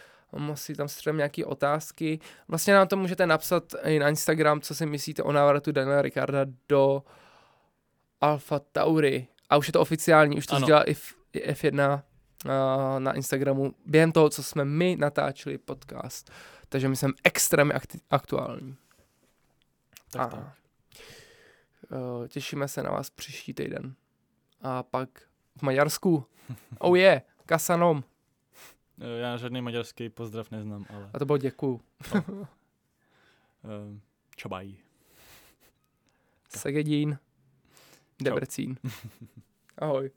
[0.54, 2.18] si tam střelím nějaké otázky.
[2.48, 6.46] Vlastně nám to můžete napsat i na Instagram, co si myslíte o návratu Daniela Ricarda
[6.68, 7.02] do
[8.20, 9.26] Alfa Tauri.
[9.50, 10.66] A už je to oficiální, už to Ano.
[10.66, 12.02] dělá i F- i F1
[12.48, 16.30] a, na Instagramu během toho, co jsme my natáčeli podcast.
[16.68, 18.76] Takže my jsme extrémně akti- aktuální.
[20.10, 20.58] tak, a, tak.
[22.24, 23.94] eh, těšíme se na vás příští týden.
[24.62, 25.08] A pak
[25.58, 26.26] v Maďarsku.
[26.78, 28.04] Oh je, yeah, Kasanom.
[29.00, 31.80] Eh, Já žádný maďarský pozdrav neznám, ale A to bylo děkuju.
[32.14, 32.46] uh,
[34.36, 34.74] čabaj.
[36.56, 37.18] Segedín.
[38.22, 38.78] Debrecín.
[39.78, 40.10] Ahoj.